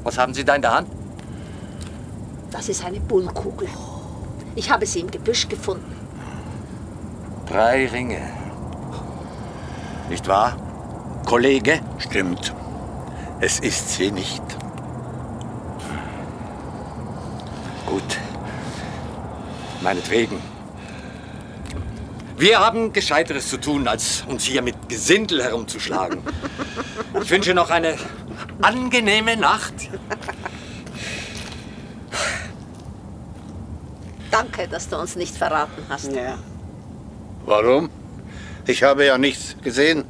[0.03, 0.89] Was haben Sie da in der Hand?
[2.51, 3.69] Das ist eine Bullkugel.
[4.55, 5.93] Ich habe sie im Gebüsch gefunden.
[7.47, 8.21] Drei Ringe.
[10.09, 10.57] Nicht wahr,
[11.27, 11.81] Kollege?
[11.99, 12.55] Stimmt.
[13.41, 14.43] Es ist sie nicht.
[17.87, 18.19] Gut.
[19.85, 20.41] Meinetwegen.
[22.39, 26.23] Wir haben Gescheiteres zu tun, als uns hier mit Gesindel herumzuschlagen.
[27.23, 27.97] Ich wünsche noch eine
[28.63, 29.75] angenehme Nacht.
[34.31, 36.11] Danke, dass du uns nicht verraten hast.
[36.13, 36.39] Ja.
[37.45, 37.91] Warum?
[38.67, 40.05] Ich habe ja nichts gesehen.